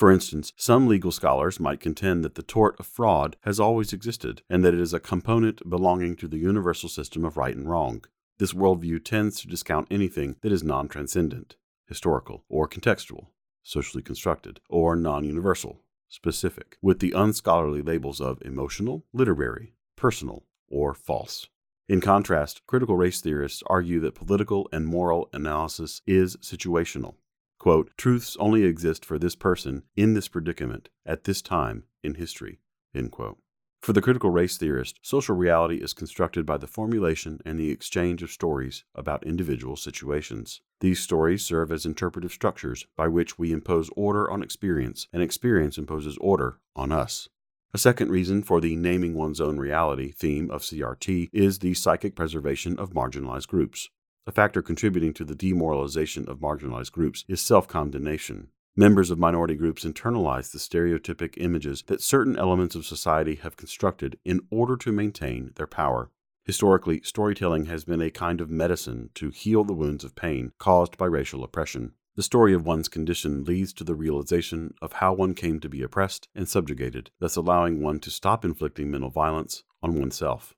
For 0.00 0.10
instance, 0.10 0.54
some 0.56 0.86
legal 0.88 1.12
scholars 1.12 1.60
might 1.60 1.78
contend 1.78 2.24
that 2.24 2.34
the 2.34 2.42
tort 2.42 2.80
of 2.80 2.86
fraud 2.86 3.36
has 3.42 3.60
always 3.60 3.92
existed 3.92 4.40
and 4.48 4.64
that 4.64 4.72
it 4.72 4.80
is 4.80 4.94
a 4.94 4.98
component 4.98 5.68
belonging 5.68 6.16
to 6.16 6.26
the 6.26 6.38
universal 6.38 6.88
system 6.88 7.22
of 7.22 7.36
right 7.36 7.54
and 7.54 7.68
wrong. 7.68 8.02
This 8.38 8.54
worldview 8.54 9.04
tends 9.04 9.38
to 9.42 9.46
discount 9.46 9.88
anything 9.90 10.36
that 10.40 10.52
is 10.52 10.62
non 10.62 10.88
transcendent, 10.88 11.56
historical, 11.86 12.44
or 12.48 12.66
contextual, 12.66 13.26
socially 13.62 14.02
constructed, 14.02 14.60
or 14.70 14.96
non 14.96 15.24
universal, 15.24 15.82
specific, 16.08 16.78
with 16.80 17.00
the 17.00 17.12
unscholarly 17.12 17.82
labels 17.82 18.22
of 18.22 18.40
emotional, 18.40 19.04
literary, 19.12 19.74
personal, 19.96 20.46
or 20.66 20.94
false. 20.94 21.46
In 21.90 22.00
contrast, 22.00 22.62
critical 22.66 22.96
race 22.96 23.20
theorists 23.20 23.62
argue 23.66 24.00
that 24.00 24.14
political 24.14 24.66
and 24.72 24.86
moral 24.86 25.28
analysis 25.34 26.00
is 26.06 26.38
situational 26.38 27.16
Quote, 27.60 27.90
truths 27.98 28.38
only 28.40 28.64
exist 28.64 29.04
for 29.04 29.18
this 29.18 29.36
person 29.36 29.82
in 29.94 30.14
this 30.14 30.28
predicament 30.28 30.88
at 31.04 31.24
this 31.24 31.42
time 31.42 31.84
in 32.02 32.14
history. 32.14 32.58
End 32.94 33.12
quote. 33.12 33.36
For 33.82 33.92
the 33.92 34.00
critical 34.00 34.30
race 34.30 34.56
theorist, 34.56 34.98
social 35.02 35.36
reality 35.36 35.76
is 35.76 35.92
constructed 35.92 36.46
by 36.46 36.56
the 36.56 36.66
formulation 36.66 37.38
and 37.44 37.60
the 37.60 37.70
exchange 37.70 38.22
of 38.22 38.30
stories 38.30 38.84
about 38.94 39.26
individual 39.26 39.76
situations. 39.76 40.62
These 40.80 41.00
stories 41.00 41.44
serve 41.44 41.70
as 41.70 41.84
interpretive 41.84 42.32
structures 42.32 42.86
by 42.96 43.08
which 43.08 43.38
we 43.38 43.52
impose 43.52 43.90
order 43.94 44.30
on 44.30 44.42
experience, 44.42 45.06
and 45.12 45.22
experience 45.22 45.76
imposes 45.76 46.16
order 46.18 46.60
on 46.74 46.92
us. 46.92 47.28
A 47.74 47.78
second 47.78 48.10
reason 48.10 48.42
for 48.42 48.62
the 48.62 48.74
naming 48.74 49.14
one's 49.14 49.40
own 49.40 49.58
reality 49.58 50.12
theme 50.12 50.50
of 50.50 50.62
CRT 50.62 51.28
is 51.30 51.58
the 51.58 51.74
psychic 51.74 52.16
preservation 52.16 52.78
of 52.78 52.94
marginalized 52.94 53.48
groups. 53.48 53.90
A 54.26 54.32
factor 54.32 54.60
contributing 54.60 55.14
to 55.14 55.24
the 55.24 55.34
demoralization 55.34 56.28
of 56.28 56.40
marginalized 56.40 56.92
groups 56.92 57.24
is 57.26 57.40
self 57.40 57.66
condemnation. 57.66 58.48
Members 58.76 59.10
of 59.10 59.18
minority 59.18 59.54
groups 59.54 59.84
internalize 59.84 60.52
the 60.52 60.58
stereotypic 60.58 61.34
images 61.38 61.82
that 61.88 62.00
certain 62.00 62.38
elements 62.38 62.74
of 62.74 62.86
society 62.86 63.36
have 63.36 63.56
constructed 63.56 64.18
in 64.24 64.40
order 64.50 64.76
to 64.76 64.92
maintain 64.92 65.52
their 65.56 65.66
power. 65.66 66.10
Historically, 66.44 67.00
storytelling 67.02 67.66
has 67.66 67.84
been 67.84 68.00
a 68.00 68.10
kind 68.10 68.40
of 68.40 68.50
medicine 68.50 69.10
to 69.14 69.30
heal 69.30 69.64
the 69.64 69.74
wounds 69.74 70.04
of 70.04 70.14
pain 70.14 70.52
caused 70.58 70.96
by 70.96 71.06
racial 71.06 71.42
oppression. 71.42 71.94
The 72.16 72.22
story 72.22 72.52
of 72.52 72.66
one's 72.66 72.88
condition 72.88 73.44
leads 73.44 73.72
to 73.74 73.84
the 73.84 73.94
realization 73.94 74.74
of 74.82 74.94
how 74.94 75.14
one 75.14 75.34
came 75.34 75.60
to 75.60 75.68
be 75.68 75.82
oppressed 75.82 76.28
and 76.34 76.48
subjugated, 76.48 77.10
thus 77.18 77.36
allowing 77.36 77.82
one 77.82 78.00
to 78.00 78.10
stop 78.10 78.44
inflicting 78.44 78.90
mental 78.90 79.10
violence 79.10 79.64
on 79.82 79.98
oneself. 79.98 80.54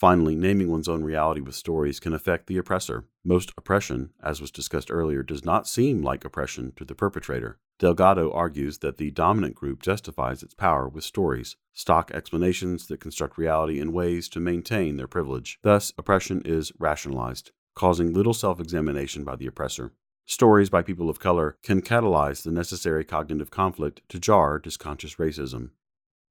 Finally, 0.00 0.34
naming 0.34 0.70
one's 0.70 0.88
own 0.88 1.04
reality 1.04 1.42
with 1.42 1.54
stories 1.54 2.00
can 2.00 2.14
affect 2.14 2.46
the 2.46 2.56
oppressor. 2.56 3.04
Most 3.22 3.52
oppression, 3.58 4.08
as 4.22 4.40
was 4.40 4.50
discussed 4.50 4.90
earlier, 4.90 5.22
does 5.22 5.44
not 5.44 5.68
seem 5.68 6.00
like 6.00 6.24
oppression 6.24 6.72
to 6.76 6.86
the 6.86 6.94
perpetrator. 6.94 7.58
Delgado 7.78 8.32
argues 8.32 8.78
that 8.78 8.96
the 8.96 9.10
dominant 9.10 9.54
group 9.54 9.82
justifies 9.82 10.42
its 10.42 10.54
power 10.54 10.88
with 10.88 11.04
stories, 11.04 11.56
stock 11.74 12.10
explanations 12.12 12.86
that 12.86 13.00
construct 13.00 13.36
reality 13.36 13.78
in 13.78 13.92
ways 13.92 14.30
to 14.30 14.40
maintain 14.40 14.96
their 14.96 15.06
privilege. 15.06 15.58
Thus, 15.62 15.92
oppression 15.98 16.40
is 16.46 16.72
rationalized, 16.78 17.50
causing 17.74 18.14
little 18.14 18.32
self 18.32 18.58
examination 18.58 19.22
by 19.22 19.36
the 19.36 19.46
oppressor. 19.46 19.92
Stories 20.24 20.70
by 20.70 20.80
people 20.80 21.10
of 21.10 21.20
color 21.20 21.58
can 21.62 21.82
catalyze 21.82 22.42
the 22.42 22.52
necessary 22.52 23.04
cognitive 23.04 23.50
conflict 23.50 24.00
to 24.08 24.18
jar 24.18 24.58
dysconscious 24.58 25.16
racism. 25.16 25.72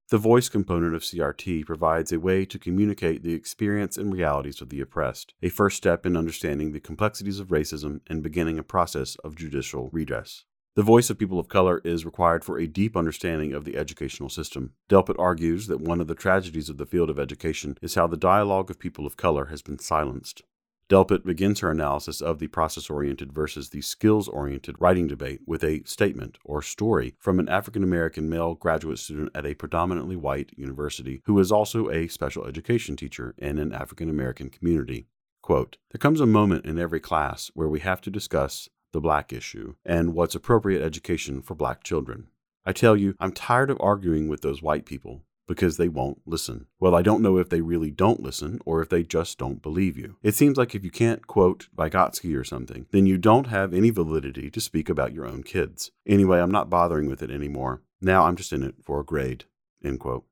The 0.09 0.17
voice 0.17 0.49
component 0.49 0.95
of 0.95 1.03
CRT 1.03 1.67
provides 1.67 2.11
a 2.11 2.19
way 2.19 2.43
to 2.43 2.57
communicate 2.57 3.21
the 3.21 3.35
experience 3.35 3.95
and 3.95 4.11
realities 4.11 4.59
of 4.59 4.69
the 4.69 4.81
oppressed, 4.81 5.35
a 5.43 5.49
first 5.49 5.77
step 5.77 6.03
in 6.03 6.17
understanding 6.17 6.71
the 6.71 6.79
complexities 6.79 7.39
of 7.39 7.49
racism 7.49 7.99
and 8.07 8.23
beginning 8.23 8.57
a 8.57 8.63
process 8.63 9.17
of 9.17 9.35
judicial 9.35 9.91
redress. 9.93 10.45
The 10.75 10.81
voice 10.81 11.11
of 11.11 11.19
people 11.19 11.37
of 11.37 11.47
color 11.47 11.79
is 11.83 12.05
required 12.05 12.43
for 12.43 12.57
a 12.57 12.65
deep 12.65 12.97
understanding 12.97 13.53
of 13.53 13.65
the 13.65 13.77
educational 13.77 14.29
system. 14.29 14.73
Delpit 14.89 15.19
argues 15.19 15.67
that 15.67 15.81
one 15.81 16.01
of 16.01 16.07
the 16.07 16.15
tragedies 16.15 16.69
of 16.69 16.79
the 16.79 16.87
field 16.87 17.11
of 17.11 17.19
education 17.19 17.77
is 17.79 17.93
how 17.93 18.07
the 18.07 18.17
dialogue 18.17 18.71
of 18.71 18.79
people 18.79 19.05
of 19.05 19.15
color 19.15 19.45
has 19.45 19.61
been 19.61 19.77
silenced. 19.77 20.41
Delpit 20.89 21.23
begins 21.23 21.59
her 21.59 21.69
analysis 21.69 22.19
of 22.19 22.39
the 22.39 22.47
process 22.47 22.89
oriented 22.89 23.31
versus 23.31 23.69
the 23.69 23.81
skills 23.81 24.27
oriented 24.27 24.75
writing 24.79 25.05
debate 25.05 25.41
with 25.45 25.63
a 25.63 25.83
statement 25.85 26.39
or 26.43 26.63
story 26.63 27.13
from 27.19 27.39
an 27.39 27.47
African 27.47 27.83
American 27.83 28.27
male 28.27 28.55
graduate 28.55 28.97
student 28.97 29.29
at 29.35 29.45
a 29.45 29.53
predominantly 29.53 30.15
white 30.15 30.49
university 30.57 31.21
who 31.25 31.37
is 31.37 31.51
also 31.51 31.91
a 31.91 32.07
special 32.07 32.43
education 32.45 32.95
teacher 32.95 33.35
in 33.37 33.59
an 33.59 33.71
African 33.71 34.09
American 34.09 34.49
community. 34.49 35.05
Quote, 35.43 35.77
There 35.91 35.99
comes 35.99 36.21
a 36.21 36.25
moment 36.25 36.65
in 36.65 36.79
every 36.79 36.99
class 36.99 37.51
where 37.53 37.69
we 37.69 37.81
have 37.81 38.01
to 38.01 38.09
discuss 38.09 38.67
the 38.91 38.99
black 38.99 39.31
issue 39.31 39.75
and 39.85 40.15
what's 40.15 40.33
appropriate 40.33 40.83
education 40.83 41.43
for 41.43 41.53
black 41.53 41.83
children. 41.83 42.29
I 42.65 42.73
tell 42.73 42.97
you, 42.97 43.13
I'm 43.19 43.31
tired 43.31 43.69
of 43.69 43.77
arguing 43.79 44.27
with 44.27 44.41
those 44.41 44.63
white 44.63 44.87
people 44.87 45.21
because 45.49 45.77
they 45.77 45.89
won't 45.89 46.21
listen. 46.27 46.67
Well, 46.79 46.93
I 46.93 47.01
don't 47.01 47.23
know 47.23 47.37
if 47.37 47.49
they 47.49 47.59
really 47.59 47.89
don't 47.89 48.21
listen 48.21 48.59
or 48.67 48.83
if 48.83 48.89
they 48.89 49.01
just 49.01 49.39
don't 49.39 49.63
believe 49.63 49.97
you. 49.97 50.15
It 50.21 50.35
seems 50.35 50.57
like 50.57 50.75
if 50.75 50.83
you 50.83 50.91
can't 50.91 51.25
quote 51.25 51.67
Vygotsky 51.75 52.39
or 52.39 52.43
something, 52.43 52.85
then 52.91 53.07
you 53.07 53.17
don't 53.17 53.47
have 53.47 53.73
any 53.73 53.89
validity 53.89 54.51
to 54.51 54.61
speak 54.61 54.89
about 54.89 55.11
your 55.11 55.25
own 55.25 55.41
kids. 55.41 55.89
Anyway, 56.05 56.39
I'm 56.39 56.51
not 56.51 56.69
bothering 56.69 57.07
with 57.07 57.23
it 57.23 57.31
anymore. 57.31 57.81
Now 57.99 58.25
I'm 58.25 58.35
just 58.35 58.53
in 58.53 58.61
it 58.61 58.75
for 58.83 58.99
a 58.99 59.03
grade. 59.03 59.45
End 59.83 59.99
quote. 59.99 60.25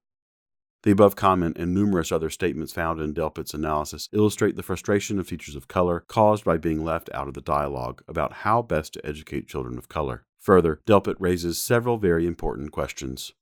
The 0.83 0.91
above 0.91 1.15
comment 1.15 1.57
and 1.57 1.73
numerous 1.73 2.11
other 2.11 2.29
statements 2.29 2.71
found 2.71 3.01
in 3.01 3.15
Delpit's 3.15 3.55
analysis 3.55 4.09
illustrate 4.13 4.55
the 4.55 4.61
frustration 4.61 5.17
of 5.17 5.27
teachers 5.27 5.55
of 5.55 5.67
color 5.67 6.05
caused 6.07 6.45
by 6.45 6.57
being 6.57 6.85
left 6.85 7.09
out 7.15 7.27
of 7.27 7.33
the 7.33 7.41
dialogue 7.41 8.03
about 8.07 8.33
how 8.43 8.61
best 8.61 8.93
to 8.93 9.05
educate 9.05 9.47
children 9.47 9.79
of 9.79 9.89
color. 9.89 10.25
Further, 10.37 10.79
Delpit 10.85 11.15
raises 11.19 11.59
several 11.59 11.97
very 11.97 12.27
important 12.27 12.71
questions. 12.71 13.33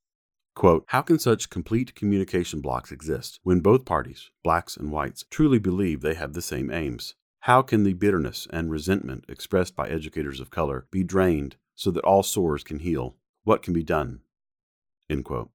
Quote, 0.55 0.85
How 0.87 1.01
can 1.01 1.19
such 1.19 1.49
complete 1.49 1.95
communication 1.95 2.61
blocks 2.61 2.91
exist 2.91 3.41
when 3.43 3.59
both 3.59 3.83
parties, 3.83 4.31
blacks 4.41 4.77
and 4.77 4.89
whites, 4.89 5.25
truly 5.29 5.59
believe 5.59 6.01
they 6.01 6.13
have 6.13 6.31
the 6.31 6.41
same 6.41 6.71
aims? 6.71 7.15
How 7.41 7.61
can 7.61 7.83
the 7.83 7.93
bitterness 7.93 8.47
and 8.51 8.71
resentment 8.71 9.25
expressed 9.27 9.75
by 9.75 9.89
educators 9.89 10.39
of 10.39 10.49
color 10.49 10.87
be 10.91 11.03
drained 11.03 11.57
so 11.75 11.91
that 11.91 12.05
all 12.05 12.23
sores 12.23 12.63
can 12.63 12.79
heal? 12.79 13.17
What 13.43 13.61
can 13.61 13.73
be 13.73 13.83
done? 13.83 14.21
End 15.09 15.25
quote. 15.25 15.51